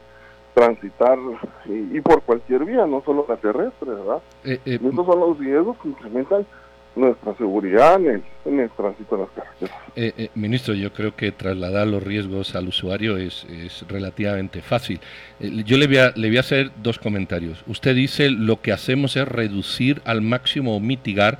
[0.60, 1.18] transitar
[1.66, 4.22] y, por cualquier vía, no solo la terrestre, ¿verdad?
[4.44, 6.46] Eh, eh, estos son los riesgos que incrementan
[6.96, 9.76] nuestra seguridad en el, tránsito de las carreteras.
[9.96, 13.46] Eh, eh, ministro, yo creo que trasladar los riesgos al usuario es,
[13.88, 15.00] relativamente fácil.
[15.40, 17.64] Eh, yo le voy, a, le voy a hacer dos comentarios.
[17.68, 21.40] Usted dice lo que hacemos es reducir al máximo o mitigar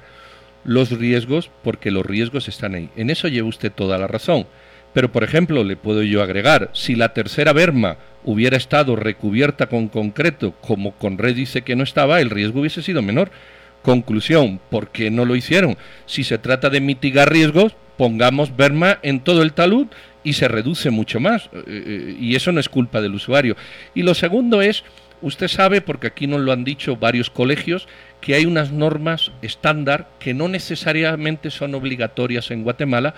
[0.64, 2.90] los riesgos porque los riesgos están ahí.
[2.96, 4.46] En eso lleva usted toda la razón.
[5.00, 9.88] Pero, por ejemplo, le puedo yo agregar, si la tercera berma hubiera estado recubierta con
[9.88, 13.32] concreto, como Conred dice que no estaba, el riesgo hubiese sido menor
[13.82, 15.78] Conclusión, ¿por qué no lo hicieron?
[16.06, 19.88] Si se trata de mitigar riesgos, pongamos Berma en todo el talud
[20.22, 21.46] y se reduce mucho más.
[21.54, 23.56] Eh, eh, y eso no es culpa del usuario.
[23.96, 24.84] Y lo segundo es,
[25.22, 27.88] usted sabe, porque aquí nos lo han dicho varios colegios,
[28.20, 33.16] que hay unas normas estándar que no necesariamente son obligatorias en Guatemala,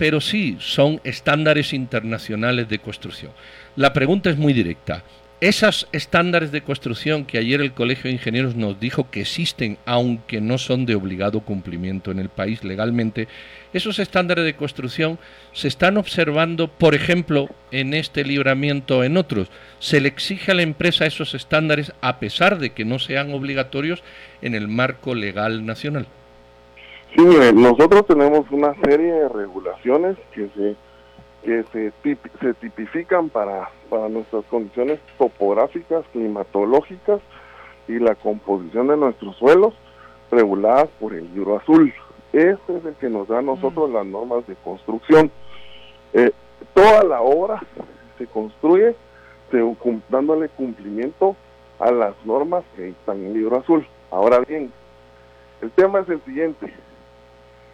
[0.00, 3.32] pero sí son estándares internacionales de construcción.
[3.76, 5.04] La pregunta es muy directa.
[5.42, 10.40] Esos estándares de construcción que ayer el Colegio de Ingenieros nos dijo que existen, aunque
[10.40, 13.28] no son de obligado cumplimiento en el país legalmente,
[13.74, 15.18] esos estándares de construcción
[15.52, 19.48] se están observando, por ejemplo, en este libramiento en otros.
[19.80, 24.02] Se le exige a la empresa esos estándares a pesar de que no sean obligatorios
[24.40, 26.06] en el marco legal nacional.
[27.16, 30.76] Sí, nosotros tenemos una serie de regulaciones que se
[31.42, 31.92] que se,
[32.40, 37.20] se tipifican para, para nuestras condiciones topográficas, climatológicas
[37.88, 39.74] y la composición de nuestros suelos
[40.30, 41.92] reguladas por el libro azul.
[42.32, 45.30] Este es el que nos da a nosotros las normas de construcción.
[46.12, 46.30] Eh,
[46.74, 47.62] toda la obra
[48.18, 48.94] se construye
[50.08, 51.34] dándole cumplimiento
[51.80, 53.86] a las normas que están en el libro azul.
[54.10, 54.70] Ahora bien,
[55.62, 56.72] el tema es el siguiente.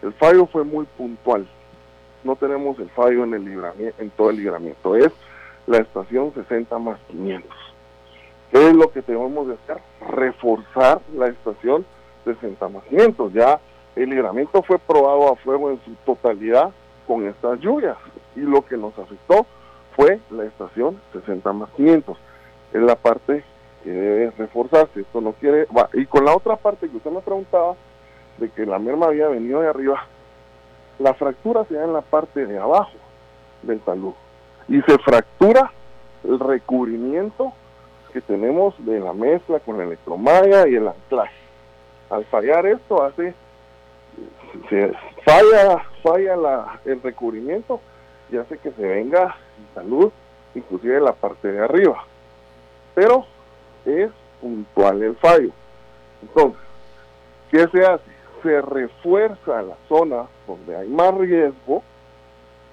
[0.01, 1.47] El fallo fue muy puntual
[2.27, 5.11] no tenemos el fallo en el libramiento, en todo el libramiento, es
[5.65, 7.49] la estación 60 más 500.
[8.51, 9.77] ¿Qué es lo que tenemos de hacer?
[10.09, 11.85] Reforzar la estación
[12.25, 13.33] 60 más 500.
[13.33, 13.59] Ya
[13.95, 16.71] el libramiento fue probado a fuego en su totalidad
[17.07, 17.97] con estas lluvias
[18.35, 19.45] y lo que nos afectó
[19.95, 22.17] fue la estación 60 más 500.
[22.73, 23.43] Es la parte
[23.83, 25.01] que debe reforzarse.
[25.01, 25.67] Esto no quiere.
[25.93, 27.75] y con la otra parte que usted me preguntaba,
[28.37, 30.05] de que la merma había venido de arriba,
[30.99, 32.97] la fractura se da en la parte de abajo
[33.63, 34.13] del talud
[34.67, 35.71] y se fractura
[36.23, 37.53] el recubrimiento
[38.13, 41.35] que tenemos de la mezcla con la electromalla y el anclaje.
[42.09, 43.33] Al fallar esto hace
[45.23, 47.79] falla falla la, el recubrimiento
[48.31, 50.11] y hace que se venga el talud
[50.55, 52.03] inclusive la parte de arriba.
[52.95, 53.25] Pero
[53.85, 54.09] es
[54.41, 55.51] puntual el fallo.
[56.21, 56.59] Entonces,
[57.51, 58.16] ¿qué se hace?
[58.43, 61.83] Se refuerza la zona donde hay más riesgo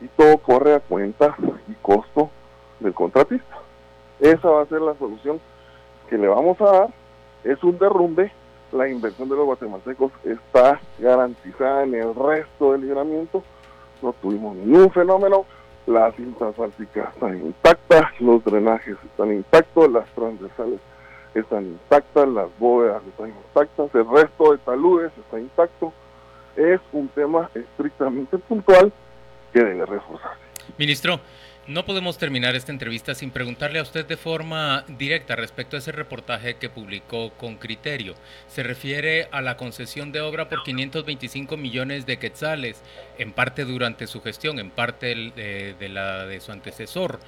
[0.00, 1.34] y todo corre a cuenta
[1.68, 2.30] y costo
[2.80, 3.58] del contratista.
[4.20, 5.40] Esa va a ser la solución
[6.08, 6.88] que le vamos a dar.
[7.44, 8.32] Es un derrumbe.
[8.72, 13.42] La inversión de los guatemaltecos está garantizada en el resto del libramiento.
[14.02, 15.44] No tuvimos ningún fenómeno.
[15.86, 20.80] Las cintas asfálticas están intactas, los drenajes están intactos, las transversales
[21.34, 25.92] están intactas, las bóvedas están intactas, el resto de taludes está intacto
[26.56, 28.92] es un tema estrictamente puntual
[29.52, 30.40] que debe reforzarse.
[30.78, 31.20] Ministro,
[31.66, 35.92] no podemos terminar esta entrevista sin preguntarle a usted de forma directa respecto a ese
[35.92, 38.14] reportaje que publicó con criterio.
[38.46, 42.82] Se refiere a la concesión de obra por 525 millones de quetzales,
[43.18, 47.18] en parte durante su gestión, en parte de, de la de su antecesor.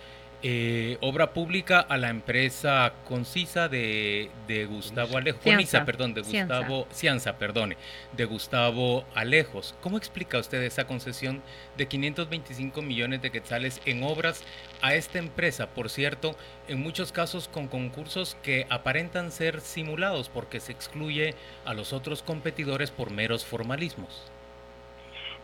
[0.43, 5.43] Eh, obra pública a la empresa Concisa de, de Gustavo Alejos,
[5.87, 7.79] perdón, de Gustavo Cianza, perdone,
[8.13, 9.75] de Gustavo Alejos.
[9.81, 11.43] ¿Cómo explica usted esa concesión
[11.79, 14.45] de 525 millones de quetzales en obras
[14.83, 15.69] a esta empresa?
[15.69, 16.37] Por cierto,
[16.69, 22.23] en muchos casos con concursos que aparentan ser simulados porque se excluye a los otros
[22.23, 24.31] competidores por meros formalismos.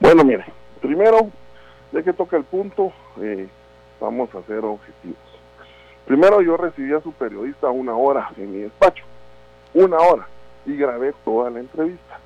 [0.00, 0.44] Bueno, mire,
[0.82, 1.30] primero,
[1.92, 3.48] ya que toca el punto, eh,
[4.02, 5.16] vamos a ser objetivos.
[6.06, 9.04] Primero yo recibí a su periodista una hora en mi despacho,
[9.72, 10.26] una hora,
[10.66, 12.18] y grabé toda la entrevista.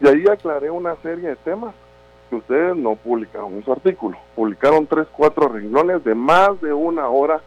[0.00, 1.74] Y ahí aclaré una serie de temas
[2.30, 4.16] que ustedes no publicaron en su artículo.
[4.36, 7.40] Publicaron tres, cuatro renglones de más de una hora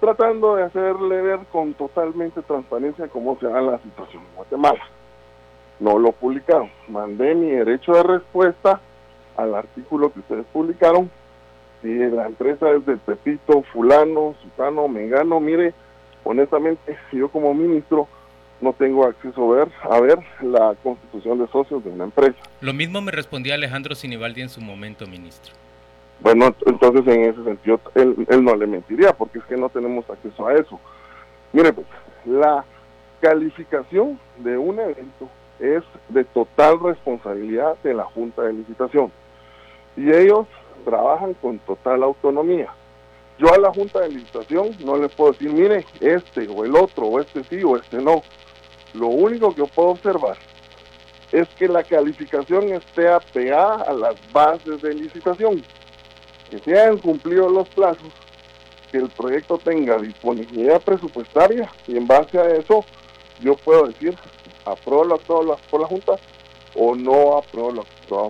[0.00, 4.82] tratando de hacerle ver con totalmente transparencia cómo se da la situación en Guatemala.
[5.78, 6.70] No lo publicaron.
[6.88, 8.80] Mandé mi derecho de respuesta
[9.36, 11.08] al artículo que ustedes publicaron
[11.82, 15.74] si la empresa es de Pepito, fulano, sutano, mengano, mire,
[16.24, 18.08] honestamente, yo como ministro
[18.60, 22.38] no tengo acceso a ver, a ver la constitución de socios de una empresa.
[22.60, 25.52] Lo mismo me respondía Alejandro Sinibaldi en su momento, ministro.
[26.20, 30.08] Bueno, entonces en ese sentido él, él no le mentiría, porque es que no tenemos
[30.08, 30.80] acceso a eso.
[31.52, 31.86] Mire, pues,
[32.24, 32.64] la
[33.20, 35.28] calificación de un evento
[35.60, 39.12] es de total responsabilidad de la Junta de Licitación.
[39.96, 40.46] Y ellos
[40.86, 42.72] trabajan con total autonomía.
[43.38, 47.06] Yo a la Junta de Licitación no le puedo decir, mire, este o el otro,
[47.06, 48.22] o este sí o este no.
[48.94, 50.38] Lo único que puedo observar
[51.32, 55.62] es que la calificación esté apegada a las bases de licitación,
[56.48, 58.12] que se hayan cumplido los plazos,
[58.92, 62.84] que el proyecto tenga disponibilidad presupuestaria y en base a eso
[63.40, 64.16] yo puedo decir
[64.64, 66.16] apruebo por la Junta
[66.74, 67.84] o no apruebo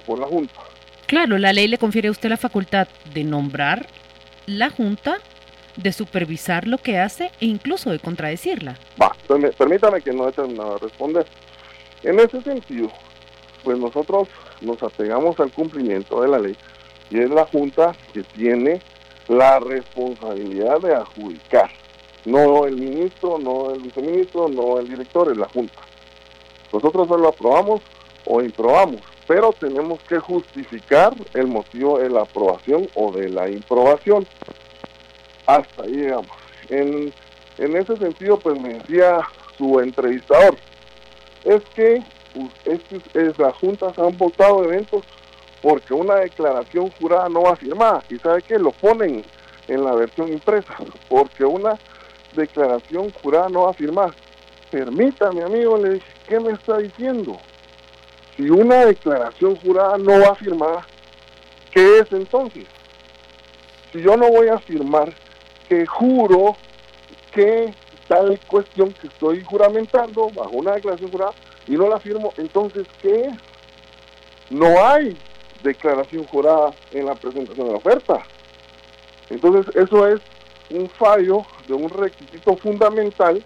[0.06, 0.75] por la Junta.
[1.06, 3.86] Claro, la ley le confiere a usted la facultad de nombrar
[4.46, 5.18] la Junta,
[5.76, 8.76] de supervisar lo que hace e incluso de contradecirla.
[9.00, 9.14] Va,
[9.56, 11.26] permítame que no he terminado de responder.
[12.02, 12.90] En ese sentido,
[13.62, 14.28] pues nosotros
[14.60, 16.56] nos apegamos al cumplimiento de la ley
[17.10, 18.80] y es la Junta que tiene
[19.28, 21.70] la responsabilidad de adjudicar.
[22.24, 25.80] No el ministro, no el viceministro, no el director, es la Junta.
[26.72, 27.82] Nosotros solo aprobamos
[28.24, 34.26] o improbamos pero tenemos que justificar el motivo de la aprobación o de la improbación.
[35.46, 36.30] Hasta ahí llegamos.
[36.68, 37.12] En,
[37.58, 39.20] en ese sentido, pues me decía
[39.56, 40.56] su entrevistador,
[41.44, 42.02] es que
[42.64, 42.80] es,
[43.14, 45.02] es, las juntas han votado eventos
[45.62, 48.02] porque una declaración jurada no va firmada.
[48.10, 48.58] ¿Y sabe qué?
[48.58, 49.24] Lo ponen
[49.68, 50.74] en la versión impresa,
[51.08, 51.78] porque una
[52.34, 54.12] declaración jurada no va firmar.
[54.70, 57.36] Permítame, amigo, le dije, ¿qué me está diciendo?
[58.36, 60.84] Si una declaración jurada no va a firmar,
[61.70, 62.66] ¿qué es entonces?
[63.92, 65.12] Si yo no voy a firmar
[65.68, 66.56] que juro
[67.32, 67.72] que
[68.08, 71.32] tal cuestión que estoy juramentando bajo una declaración jurada
[71.66, 73.34] y no la firmo, entonces ¿qué es?
[74.50, 75.16] No hay
[75.62, 78.22] declaración jurada en la presentación de la oferta.
[79.30, 80.20] Entonces eso es
[80.70, 83.42] un fallo de un requisito fundamental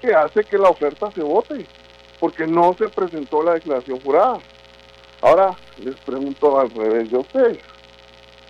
[0.00, 1.66] que hace que la oferta se vote
[2.24, 4.38] porque no se presentó la declaración jurada.
[5.20, 7.58] Ahora les pregunto al revés de ustedes,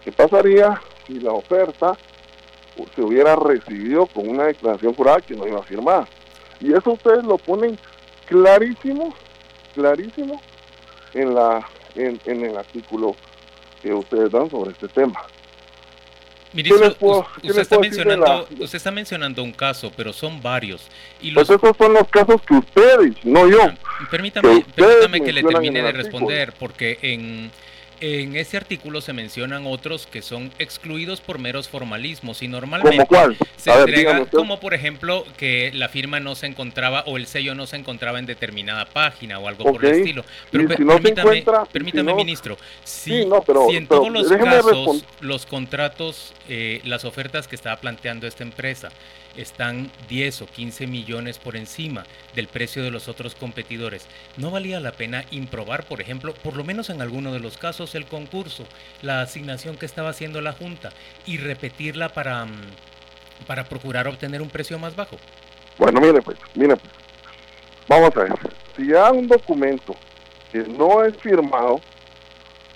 [0.04, 1.98] ¿qué pasaría si la oferta
[2.94, 6.06] se hubiera recibido con una declaración jurada que no iba a firmar?
[6.60, 7.76] Y eso ustedes lo ponen
[8.26, 9.12] clarísimo,
[9.74, 10.40] clarísimo
[11.14, 13.16] en la en, en el artículo
[13.82, 15.20] que ustedes dan sobre este tema.
[16.54, 20.86] Ministro, usted, está mencionando, usted está mencionando un caso, pero son varios.
[21.20, 23.58] Y pues esos son los casos que ustedes, no yo.
[24.08, 27.50] Permítame, permítame que le termine de responder, porque en
[28.00, 33.06] en ese artículo se mencionan otros que son excluidos por meros formalismos y normalmente
[33.56, 37.66] se entrega como por ejemplo que la firma no se encontraba o el sello no
[37.66, 40.24] se encontraba en determinada página o algo por el estilo.
[40.50, 43.26] Pero permítame, permítame ministro, si,
[43.70, 48.90] en todos los casos los contratos, eh, las ofertas que estaba planteando esta empresa
[49.36, 52.04] están 10 o 15 millones por encima
[52.34, 54.06] del precio de los otros competidores,
[54.36, 57.94] ¿no valía la pena improbar, por ejemplo, por lo menos en alguno de los casos,
[57.94, 58.64] el concurso,
[59.02, 60.90] la asignación que estaba haciendo la Junta
[61.26, 62.52] y repetirla para, mm,
[63.46, 65.16] para procurar obtener un precio más bajo?
[65.78, 66.92] Bueno, mire pues, mire pues,
[67.88, 68.32] vamos a ver,
[68.76, 69.94] si hay un documento
[70.52, 71.80] que no es firmado,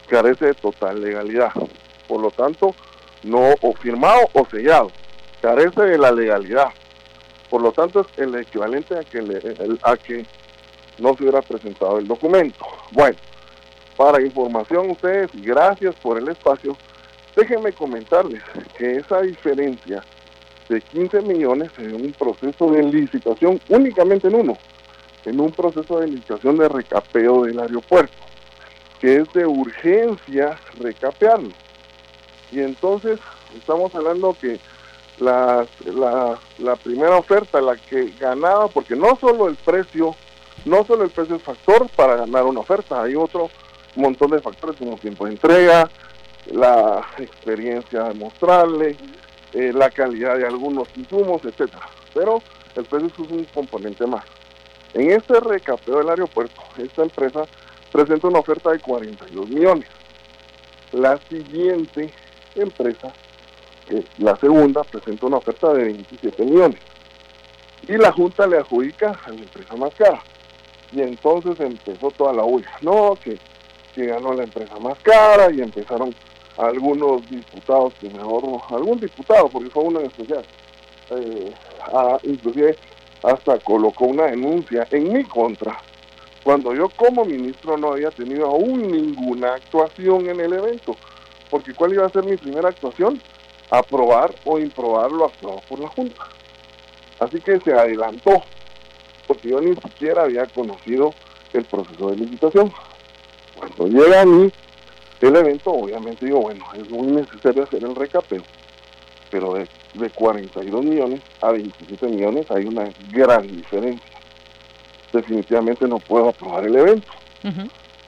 [0.09, 1.53] carece de total legalidad.
[2.09, 2.75] Por lo tanto,
[3.23, 4.91] no o firmado o sellado,
[5.41, 6.68] carece de la legalidad.
[7.51, 10.26] Por lo tanto, es el equivalente a que, a que
[10.99, 12.66] no se hubiera presentado el documento.
[12.93, 13.16] Bueno,
[13.97, 16.76] para información ustedes gracias por el espacio,
[17.34, 18.43] déjenme comentarles
[18.76, 20.05] que esa diferencia
[20.68, 24.59] de 15 millones en un proceso de licitación, únicamente en uno,
[25.24, 28.16] en un proceso de licitación de recapeo del aeropuerto,
[29.01, 31.51] que es de urgencia recapearlo.
[32.53, 33.18] Y entonces
[33.57, 34.61] estamos hablando que
[35.21, 35.66] la,
[36.59, 40.14] la, primera oferta, la que ganaba, porque no solo el precio,
[40.64, 43.51] no solo el precio es factor para ganar una oferta, hay otro
[43.97, 45.91] montón de factores como tiempo de entrega,
[46.53, 48.97] la experiencia de mostrarle,
[49.53, 51.89] eh, la calidad de algunos insumos, etcétera.
[52.14, 52.43] Pero
[52.77, 54.25] el precio es un componente más.
[54.95, 57.43] En este recapeo del aeropuerto, esta empresa
[57.93, 59.89] presenta una oferta de 42 millones.
[60.93, 62.11] La siguiente
[62.55, 63.12] empresa
[64.18, 66.80] la segunda presenta una oferta de 27 millones.
[67.86, 70.20] Y la Junta le adjudica a la empresa más cara.
[70.93, 72.70] Y entonces empezó toda la huella.
[72.82, 73.39] No, que,
[73.95, 76.14] que ganó la empresa más cara y empezaron
[76.59, 80.45] algunos diputados, que mejor, algún diputado, porque fue uno en especial,
[81.11, 81.55] eh,
[82.24, 82.76] inclusive
[83.22, 85.80] hasta colocó una denuncia en mi contra,
[86.43, 90.97] cuando yo como ministro no había tenido aún ninguna actuación en el evento,
[91.49, 93.20] porque ¿cuál iba a ser mi primera actuación?
[93.71, 96.23] Aprobar o improbar lo aprobado por la Junta.
[97.21, 98.43] Así que se adelantó,
[99.27, 101.12] porque yo ni siquiera había conocido
[101.53, 102.73] el proceso de licitación.
[103.57, 104.51] Cuando llega a mí
[105.21, 108.43] el evento, obviamente digo, bueno, es muy necesario hacer el recapeo,
[109.31, 109.66] pero de,
[110.14, 114.19] 42 millones a 27 millones hay una gran diferencia.
[115.12, 117.11] Definitivamente no puedo aprobar el evento.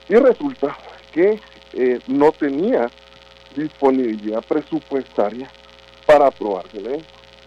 [0.07, 0.77] Y resulta
[1.11, 1.39] que
[1.73, 2.89] eh, no tenía
[3.55, 5.49] disponibilidad presupuestaria
[6.05, 6.79] para aprobarse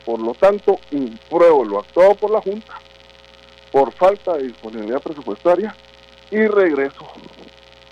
[0.05, 2.75] Por lo tanto, impruebo lo actuado por la Junta
[3.75, 5.75] por falta de disponibilidad presupuestaria
[6.31, 7.09] y regreso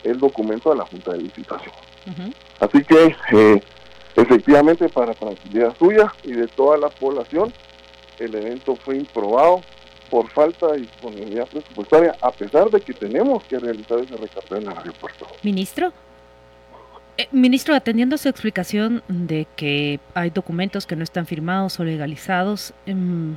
[0.04, 1.74] el documento a la Junta de Licitación.
[2.60, 3.62] Así que, eh,
[4.14, 7.52] efectivamente, para tranquilidad suya y de toda la población,
[8.20, 9.62] el evento fue improbado
[10.08, 14.70] por falta de disponibilidad presupuestaria, a pesar de que tenemos que realizar ese recapeo en
[14.70, 15.26] el aeropuerto.
[15.42, 15.92] Ministro,
[17.18, 21.84] eh, ministro, atendiendo a su explicación de que hay documentos que no están firmados o
[21.84, 23.36] legalizados, em,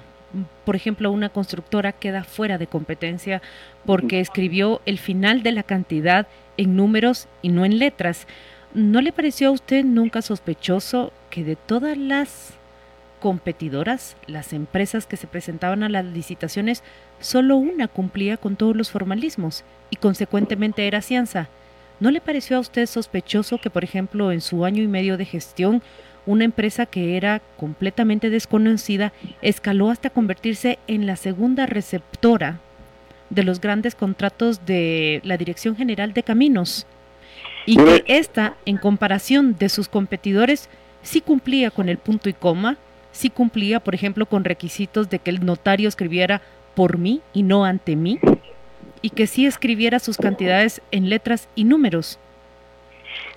[0.63, 3.41] por ejemplo, una constructora queda fuera de competencia
[3.85, 8.27] porque escribió el final de la cantidad en números y no en letras.
[8.73, 12.53] ¿No le pareció a usted nunca sospechoso que de todas las
[13.19, 16.83] competidoras, las empresas que se presentaban a las licitaciones,
[17.19, 21.49] solo una cumplía con todos los formalismos y consecuentemente era Cianza?
[21.99, 25.25] ¿No le pareció a usted sospechoso que, por ejemplo, en su año y medio de
[25.25, 25.81] gestión,
[26.25, 32.59] una empresa que era completamente desconocida escaló hasta convertirse en la segunda receptora
[33.29, 36.85] de los grandes contratos de la Dirección General de Caminos?
[37.65, 40.69] Y que esta, en comparación de sus competidores,
[41.01, 42.77] sí cumplía con el punto y coma,
[43.11, 46.41] sí cumplía, por ejemplo, con requisitos de que el notario escribiera
[46.75, 48.19] por mí y no ante mí
[49.05, 52.17] y que sí escribiera sus cantidades en letras y números.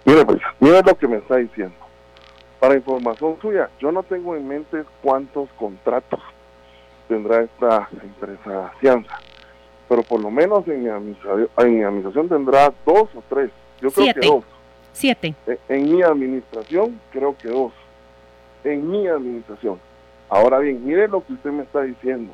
[0.07, 1.77] Mire, pues, mire lo que me está diciendo.
[2.59, 6.21] Para información suya, yo no tengo en mente cuántos contratos
[7.07, 9.21] tendrá esta empresa Cianza,
[9.91, 13.51] pero por lo menos en mi administración, en mi administración tendrá dos o tres.
[13.83, 14.45] Yo creo que dos.
[14.93, 15.35] Siete.
[15.47, 17.75] En, en mi administración creo que dos.
[18.65, 19.79] En mi administración.
[20.31, 22.33] Ahora bien, mire lo que usted me está diciendo.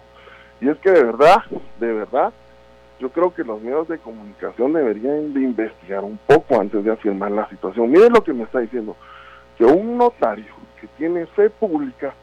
[0.60, 1.42] Y es que de verdad,
[1.80, 2.32] de verdad,
[3.04, 7.32] yo creo que los medios de comunicación deberían de investigar un poco antes de afirmar
[7.32, 7.90] la situación.
[7.90, 8.96] Miren lo que me está diciendo,
[9.58, 12.14] que un notario que tiene fe pública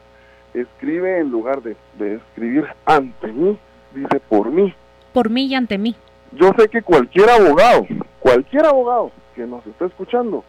[0.52, 3.56] escribe en lugar de, de escribir ante mí,
[3.94, 4.74] dice por mí.
[5.12, 5.94] Por mí y ante mí.
[6.32, 7.86] Yo sé que cualquier abogado,
[8.18, 10.42] cualquier abogado que nos esté escuchando,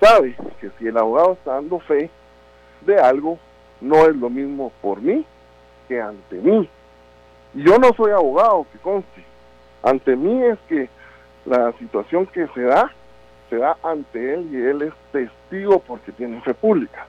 [0.00, 2.08] sabe que si el abogado está dando fe
[2.86, 3.38] de algo,
[3.82, 5.22] no es lo mismo por mí
[5.86, 6.66] que ante mí.
[7.52, 9.29] Y yo no soy abogado, que conste,
[9.82, 10.88] ante mí es que
[11.46, 12.92] la situación que se da,
[13.48, 17.06] se da ante él y él es testigo porque tiene fe pública.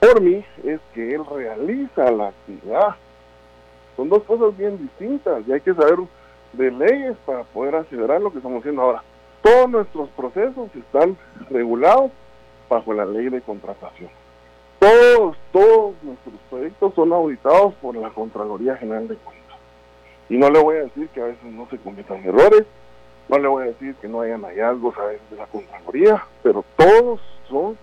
[0.00, 2.96] Por mí es que él realiza la actividad.
[3.96, 5.98] Son dos cosas bien distintas y hay que saber
[6.52, 9.02] de leyes para poder asegurar lo que estamos haciendo ahora.
[9.42, 11.16] Todos nuestros procesos están
[11.50, 12.10] regulados
[12.68, 14.10] bajo la ley de contratación.
[14.78, 19.41] Todos, todos nuestros proyectos son auditados por la Contraloría General de Cuentas.
[20.28, 22.64] Y no le voy a decir que a veces no se cometan errores,
[23.28, 26.64] No le voy a decir que no hayan hallazgos a veces de la Contraloría, pero
[26.76, 27.78] todos son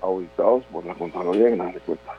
[0.00, 2.12] auditados por la Contraloría en grande cuenta.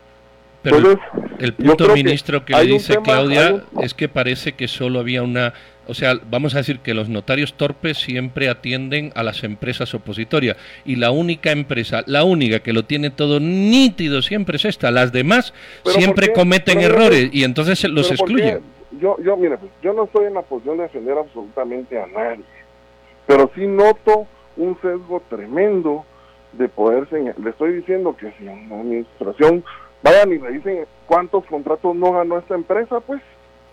[0.62, 0.98] Pero
[1.40, 5.54] el punto, ministro, que, le dice Claudia es que parece que solo había una
[5.86, 10.56] o sea, vamos a decir que los notarios torpes siempre atienden a las empresas opositorias
[10.86, 14.92] y la única empresa, la única que lo tiene todo nítido siempre es esta.
[14.92, 15.54] Las demás
[15.86, 18.62] siempre cometen errores y entonces los excluyen.
[19.00, 22.44] Yo, yo, mire, pues, yo no estoy en la posición de defender absolutamente a nadie,
[23.26, 24.28] pero sí noto
[24.58, 26.06] un sesgo tremendo
[26.54, 27.40] de poder señalar.
[27.40, 29.64] Le estoy diciendo que si en la administración
[30.04, 33.22] vayan y le dicen cuántos contratos no ganó esta empresa, pues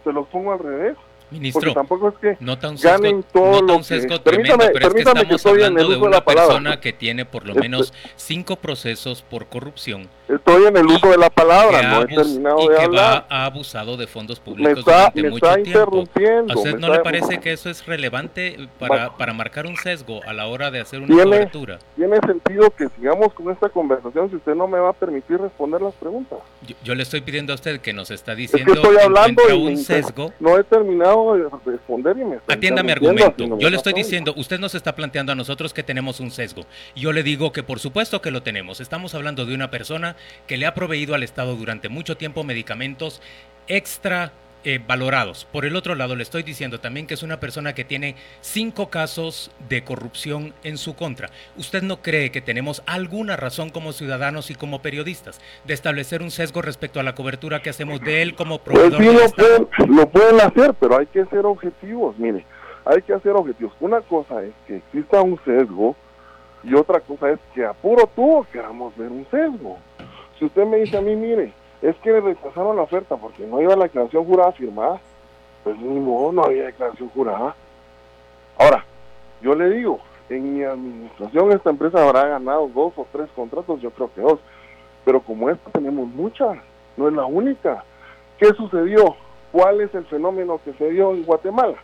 [0.05, 0.97] se los pongo al revés
[1.31, 4.95] Ministro, tampoco es que nota un sesgo, ganen todo nota un sesgo tremendo, pero es
[4.95, 10.09] que estamos hablando de una persona que tiene por lo menos cinco procesos por corrupción.
[10.29, 13.27] Estoy en el uso de la palabra, no he terminado y de que hablar.
[13.31, 16.05] Va, ha abusado de fondos públicos me está, durante me mucho está tiempo.
[16.53, 20.33] ¿A usted no le parece que eso es relevante para, para marcar un sesgo a
[20.33, 21.79] la hora de hacer una ¿Tiene, cobertura?
[21.97, 25.83] Tiene sentido que sigamos con esta conversación si usted no me va a permitir responder
[25.83, 26.39] las preguntas.
[26.67, 29.43] Yo, yo le estoy pidiendo a usted que nos está diciendo es que estoy hablando
[29.57, 30.33] un sesgo.
[30.39, 31.20] No he terminado
[31.65, 33.59] responder y me Atienda mi argumento.
[33.59, 36.67] yo le estoy diciendo, usted nos está planteando a nosotros que tenemos un sesgo.
[36.95, 38.81] Yo le digo que por supuesto que lo tenemos.
[38.81, 40.17] Estamos hablando de una persona
[40.47, 43.21] que le ha proveído al Estado durante mucho tiempo medicamentos
[43.67, 44.33] extra
[44.65, 45.47] eh, valorados.
[45.51, 48.91] Por el otro lado, le estoy diciendo también que es una persona que tiene cinco
[48.91, 51.31] casos de corrupción en su contra.
[51.57, 56.31] ¿Usted no cree que tenemos alguna razón como ciudadanos y como periodistas de establecer un
[56.31, 58.97] sesgo respecto a la cobertura que hacemos de él como proveedor?
[58.97, 62.19] Pues sí, lo pueden, lo pueden hacer, pero hay que ser objetivos.
[62.19, 62.45] Mire,
[62.85, 63.73] hay que hacer objetivos.
[63.81, 65.97] Una cosa es que exista un sesgo
[66.63, 69.79] y otra cosa es que a puro tubo queramos ver un sesgo.
[70.39, 71.53] Si usted me dice a mí, mire,
[71.83, 75.01] es que le rechazaron la oferta porque no iba la declaración jurada firmada.
[75.65, 77.55] Pues ni modo, no había declaración jurada.
[78.59, 78.85] Ahora,
[79.43, 83.91] yo le digo, en mi administración esta empresa habrá ganado dos o tres contratos, yo
[83.91, 84.39] creo que dos.
[85.05, 86.59] Pero como esta tenemos muchas,
[86.97, 87.85] no es la única.
[88.39, 89.17] ¿Qué sucedió?
[89.53, 91.77] ¿Cuál es el fenómeno que se dio en Guatemala?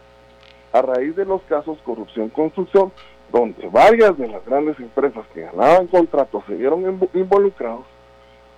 [0.72, 2.92] A raíz de los casos corrupción-construcción,
[3.32, 7.86] donde varias de las grandes empresas que ganaban contratos se vieron involucrados,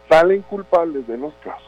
[0.09, 1.63] salen culpables de los casos.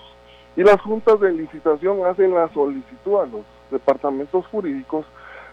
[0.57, 5.07] Y las juntas de licitación hacen la solicitud a los departamentos jurídicos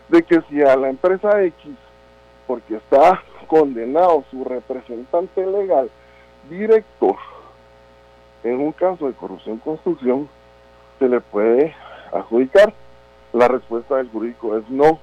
[0.10, 1.76] de que si a la empresa X,
[2.48, 5.90] porque está condenado su representante legal,
[6.50, 7.16] director,
[8.44, 10.30] en un caso de corrupción construcción,
[11.00, 11.76] se le puede
[12.12, 12.74] adjudicar.
[13.34, 15.00] La respuesta del jurídico es no,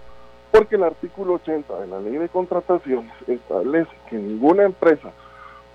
[0.51, 5.11] porque el artículo 80 de la ley de contrataciones establece que ninguna empresa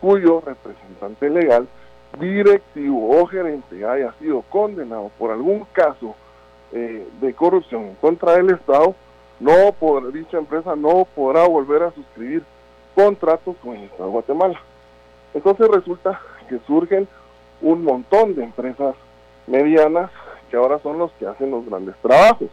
[0.01, 1.67] cuyo representante legal
[2.17, 6.15] directivo o gerente haya sido condenado por algún caso
[6.71, 8.95] eh, de corrupción contra del Estado,
[9.39, 12.43] no podrá, dicha empresa no podrá volver a suscribir
[12.95, 14.61] contratos con el Estado de Guatemala.
[15.33, 17.07] Entonces resulta que surgen
[17.61, 18.95] un montón de empresas
[19.47, 20.09] medianas
[20.49, 22.49] que ahora son los que hacen los grandes trabajos.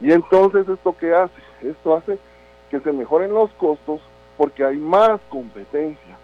[0.00, 2.18] Y entonces esto que hace, esto hace
[2.70, 4.00] que se mejoren los costos
[4.36, 6.16] porque hay más competencia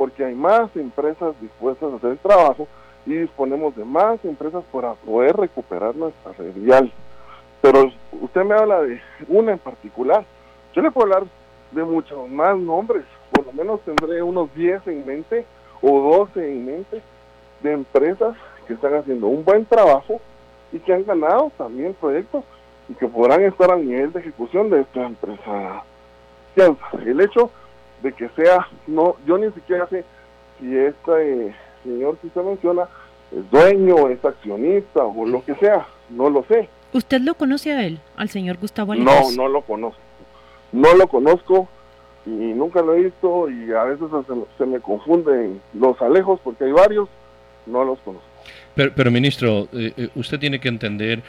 [0.00, 2.66] porque hay más empresas dispuestas a hacer el trabajo
[3.04, 6.90] y disponemos de más empresas para poder recuperar nuestra red vial.
[7.60, 8.98] Pero usted me habla de
[9.28, 10.24] una en particular.
[10.72, 11.28] Yo le puedo hablar
[11.72, 13.04] de muchos más nombres.
[13.30, 15.44] Por lo menos tendré unos 10 en mente
[15.82, 17.02] o 12 en mente
[17.62, 18.34] de empresas
[18.66, 20.18] que están haciendo un buen trabajo
[20.72, 22.42] y que han ganado también proyectos
[22.88, 25.84] y que podrán estar al nivel de ejecución de esta empresa.
[27.04, 27.50] El hecho
[28.02, 30.04] de que sea, no, yo ni siquiera sé
[30.58, 32.88] si este señor que usted menciona
[33.32, 36.68] es dueño, es accionista o lo que sea, no lo sé.
[36.92, 40.00] ¿Usted lo conoce a él, al señor Gustavo No, no lo conozco.
[40.72, 41.68] No lo conozco
[42.26, 44.08] y nunca lo he visto y a veces
[44.58, 47.08] se, me confunden los alejos porque hay varios,
[47.66, 48.26] no los conozco.
[48.74, 51.22] Pero, pero ministro, eh, eh, usted tiene que entender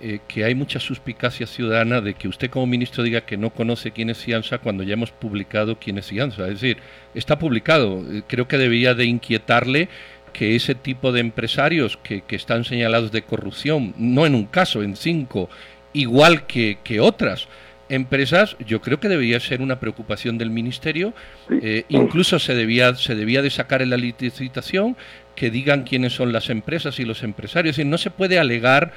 [0.00, 3.92] eh, que hay mucha suspicacia ciudadana de que usted como ministro diga que no conoce
[3.92, 6.44] quién es Cianza cuando ya hemos publicado quién es Cianza.
[6.48, 6.78] Es decir,
[7.14, 8.04] está publicado.
[8.12, 9.88] Eh, creo que debía de inquietarle
[10.32, 14.82] que ese tipo de empresarios que, que, están señalados de corrupción, no en un caso,
[14.82, 15.48] en cinco,
[15.94, 17.48] igual que, que otras
[17.88, 21.14] empresas, yo creo que debería ser una preocupación del ministerio.
[21.62, 24.96] Eh, incluso se debía, se debía de sacar en la licitación
[25.34, 27.72] que digan quiénes son las empresas y los empresarios.
[27.72, 28.92] Es decir, no se puede alegar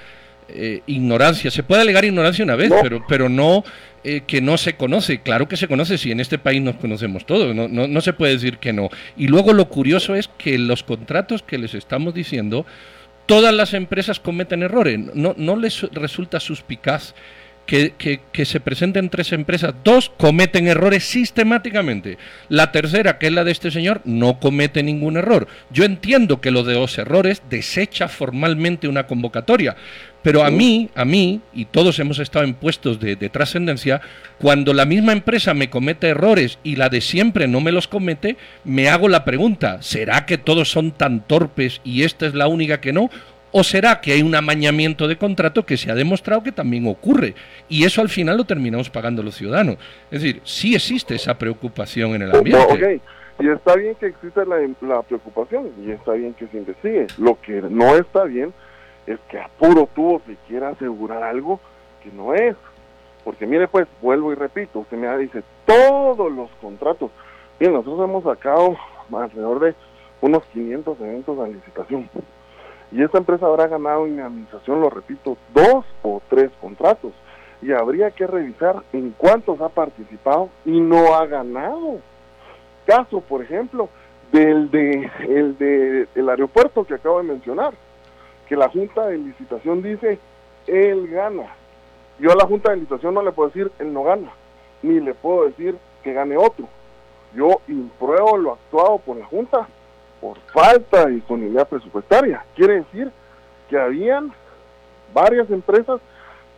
[0.54, 1.52] eh, ignorancia.
[1.52, 3.64] Se puede alegar ignorancia una vez, pero, pero no
[4.04, 5.22] eh, que no se conoce.
[5.22, 8.14] Claro que se conoce, si en este país nos conocemos todos, no, no, no se
[8.14, 8.90] puede decir que no.
[9.18, 12.66] Y luego lo curioso es que los contratos que les estamos diciendo,
[13.26, 15.00] todas las empresas cometen errores.
[15.14, 17.14] No, no les resulta suspicaz
[17.70, 22.18] que, que, se presenten tres empresas, dos cometen errores sistemáticamente.
[22.48, 25.48] La tercera, que es la de este señor, no comete ningún error.
[25.70, 29.76] Yo entiendo que lo de los errores desecha formalmente una convocatoria,
[30.22, 34.02] pero a mí, a mí, y todos hemos estado en puestos de, de trascendencia,
[34.40, 38.38] cuando la misma empresa me comete errores y la de siempre no me los comete,
[38.64, 42.82] me hago la pregunta, ¿será que todos son tan torpes y esta es la única
[42.82, 43.10] que no?
[43.52, 47.34] ¿O será que hay un amañamiento de contrato que se ha demostrado que también ocurre?
[47.68, 49.78] Y eso al final lo terminamos pagando los ciudadanos.
[50.12, 53.02] Es decir, sí existe esa preocupación en el ambiente.
[53.40, 57.08] Y está bien que exista la, preocupación y está bien que se investigue.
[57.18, 58.54] Lo que no está bien
[59.14, 61.60] es que a puro tubo se quiera asegurar algo
[62.04, 62.56] que no es.
[63.24, 67.12] Porque mire pues, vuelvo y repito, usted me dice, todos los contratos.
[67.60, 68.78] Bien, nosotros hemos sacado
[69.12, 69.76] alrededor de
[70.22, 72.10] unos 500 eventos a licitación
[72.92, 77.12] y esta empresa habrá ganado en administración, lo repito, dos o tres contratos.
[77.62, 82.00] Y habría que revisar en cuántos ha participado y no ha ganado.
[82.86, 83.90] Caso, por ejemplo,
[84.32, 87.74] del de, el de el aeropuerto que acabo de mencionar,
[88.50, 90.18] que la Junta de Licitación dice,
[90.66, 91.56] él gana.
[92.20, 94.32] Yo a la Junta de Licitación no le puedo decir, él no gana,
[94.82, 96.68] ni le puedo decir que gane otro.
[97.36, 99.68] Yo impruebo lo actuado por la Junta
[100.20, 102.44] por falta de disponibilidad presupuestaria.
[102.56, 103.12] Quiere decir
[103.70, 104.34] que habían
[105.14, 106.02] varias empresas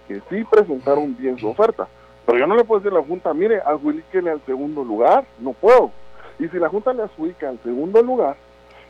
[0.07, 1.89] que sí presentaron bien su oferta.
[2.25, 5.51] Pero yo no le puedo decir a la Junta, mire, adjudíquele al segundo lugar, no
[5.51, 5.91] puedo.
[6.39, 8.37] Y si la Junta le adjudica al segundo lugar,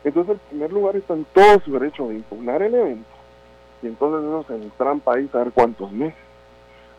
[0.04, 3.10] entonces el primer lugar está en todo su derecho de impugnar el evento.
[3.82, 6.18] Y entonces eso se entrampa ahí a ver cuántos meses.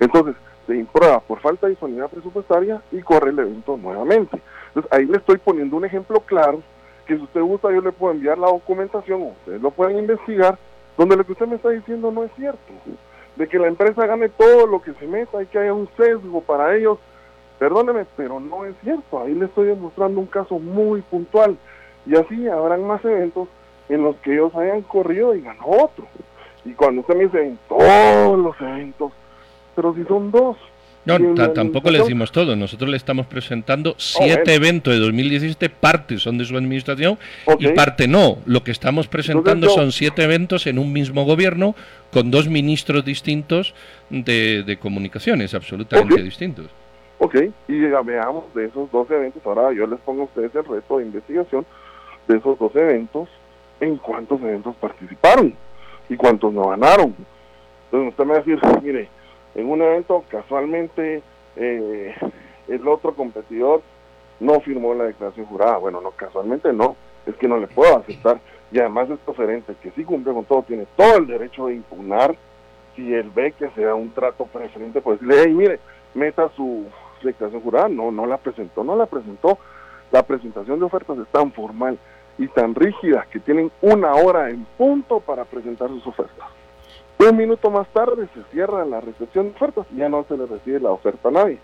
[0.01, 0.35] Entonces,
[0.67, 4.41] se imprueba por falta de disponibilidad presupuestaria y corre el evento nuevamente.
[4.69, 6.63] Entonces, ahí le estoy poniendo un ejemplo claro
[7.07, 10.59] que si usted gusta yo le puedo enviar la documentación, ustedes lo pueden investigar,
[10.97, 12.73] donde lo que usted me está diciendo no es cierto.
[13.37, 16.41] De que la empresa gane todo lo que se meta y que haya un sesgo
[16.43, 16.99] para ellos,
[17.59, 19.21] perdóneme, pero no es cierto.
[19.21, 21.57] Ahí le estoy demostrando un caso muy puntual.
[22.07, 23.49] Y así habrán más eventos
[23.89, 26.07] en los que ellos hayan corrido y ganó otro.
[26.65, 29.13] Y cuando usted me dice en todos los eventos,
[29.75, 30.57] pero si son dos,
[31.05, 32.55] no, tampoco le decimos todo.
[32.55, 37.19] Nosotros le estamos presentando oh, siete eventos de 2017, parte son de su administración
[37.59, 38.39] y parte no.
[38.47, 41.75] Lo que estamos presentando son siete eventos en un mismo gobierno
[42.13, 43.75] con dos ministros distintos
[44.11, 46.67] de, comunicaciones, absolutamente distintos.
[47.19, 47.37] Ok,
[47.69, 49.43] y veamos de esos dos eventos.
[49.45, 51.67] Ahora yo les pongo a ustedes el reto de investigación
[52.29, 53.29] de esos dos eventos,
[53.81, 55.55] en cuántos eventos participaron
[56.09, 57.15] y cuántos no ganaron.
[57.87, 59.09] Entonces usted me va a decir, mire,
[59.55, 61.23] en un evento casualmente
[61.57, 62.15] eh,
[62.69, 63.83] el otro competidor
[64.41, 65.79] no firmó la declaración jurada.
[65.79, 66.97] Bueno, no, casualmente no,
[67.27, 68.41] es que no le puedo aceptar.
[68.71, 72.35] Y además es oferente que sí cumple con todo, tiene todo el derecho de impugnar
[72.97, 75.81] si él ve que sea un trato preferente, pues decirle, hey, mire,
[76.15, 76.85] meta su
[77.23, 77.89] declaración jurada.
[77.89, 79.59] No, no la presentó, no la presentó.
[80.13, 81.99] La presentación de ofertas es tan formal
[82.39, 86.49] y tan rígida que tienen una hora en punto para presentar sus ofertas.
[87.19, 90.47] Un minuto más tarde se cierra la recepción de ofertas y ya no se le
[90.47, 91.59] recibe la oferta a nadie.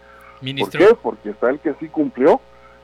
[0.59, 0.97] ¿Por qué?
[1.03, 2.41] Porque está el que sí cumplió,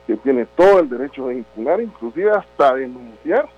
[0.06, 3.48] que tiene todo el derecho de impugnar, inclusive hasta denunciar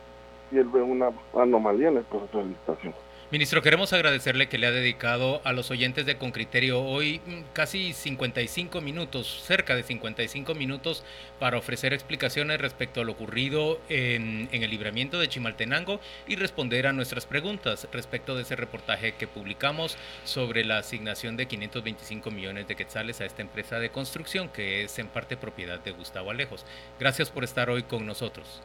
[0.51, 2.95] si él ve una anomalía en el proceso de licitación.
[3.33, 7.93] Ministro, queremos agradecerle que le ha dedicado a los oyentes de Concriterio hoy mm, casi
[7.93, 11.03] 55 minutos, cerca de 55 minutos,
[11.41, 15.99] para ofrecer explicaciones respecto a lo ocurrido en, el libramiento de Chimaltenango
[16.29, 21.47] y responder a nuestras preguntas respecto de ese reportaje que publicamos sobre la asignación de
[21.47, 25.91] 525 millones de quetzales a esta empresa de construcción que es en parte propiedad de
[25.91, 26.65] Gustavo Alejos.
[27.01, 28.63] Gracias por estar hoy con nosotros.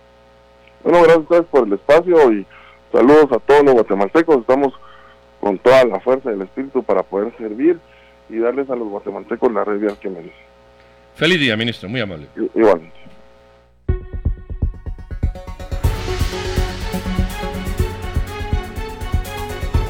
[0.84, 2.46] Bueno, gracias por el espacio y
[2.92, 4.74] Saludos a todos los guatemaltecos, estamos
[5.40, 7.80] con toda la fuerza del espíritu para poder servir
[8.30, 10.34] y darles a los guatemaltecos la red que merecen.
[11.16, 12.28] Feliz día, ministro, muy amable.
[12.56, 13.01] Igualmente.